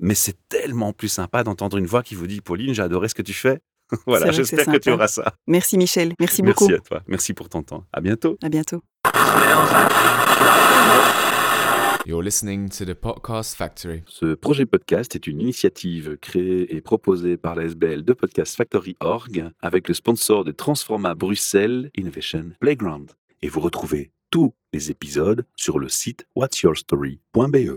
mais 0.02 0.14
c'est 0.14 0.36
tellement 0.48 0.92
plus 0.92 1.08
sympa 1.08 1.44
d'entendre 1.44 1.78
une 1.78 1.86
voix 1.86 2.02
qui 2.02 2.14
vous 2.14 2.26
dit 2.26 2.42
Pauline, 2.42 2.74
j'ai 2.74 2.82
adoré 2.82 3.08
ce 3.08 3.14
que 3.14 3.22
tu 3.22 3.32
fais. 3.32 3.60
Voilà, 4.06 4.26
que 4.26 4.32
j'espère 4.32 4.64
c'est 4.64 4.72
que 4.72 4.78
tu 4.78 4.90
auras 4.90 5.06
ça. 5.06 5.34
Merci 5.46 5.76
Michel. 5.76 6.14
Merci 6.18 6.40
beaucoup. 6.42 6.66
Merci 6.66 6.80
à 6.80 6.88
toi, 6.88 7.02
merci 7.06 7.34
pour 7.34 7.48
ton 7.48 7.62
temps. 7.62 7.84
À 7.92 8.00
bientôt. 8.00 8.38
À 8.42 8.48
bientôt. 8.48 8.82
You're 12.06 12.22
listening 12.22 12.68
to 12.70 12.84
the 12.84 12.94
Podcast 12.94 13.54
Factory. 13.54 14.02
Ce 14.06 14.34
projet 14.34 14.66
podcast 14.66 15.14
est 15.14 15.26
une 15.26 15.40
initiative 15.40 16.16
créée 16.20 16.74
et 16.74 16.80
proposée 16.80 17.36
par 17.36 17.54
la 17.54 17.64
SBL 17.64 18.02
de 18.02 18.12
Podcast 18.12 18.56
Factory 18.56 18.96
Org 19.00 19.50
avec 19.60 19.88
le 19.88 19.94
sponsor 19.94 20.44
de 20.44 20.52
Transforma 20.52 21.14
Bruxelles 21.14 21.90
Innovation 21.96 22.52
Playground. 22.60 23.12
Et 23.42 23.48
vous 23.48 23.60
retrouvez 23.60 24.10
tous 24.30 24.54
les 24.72 24.90
épisodes 24.90 25.44
sur 25.54 25.78
le 25.78 25.88
site 25.88 26.26
whatsyourstory.be. 26.34 27.70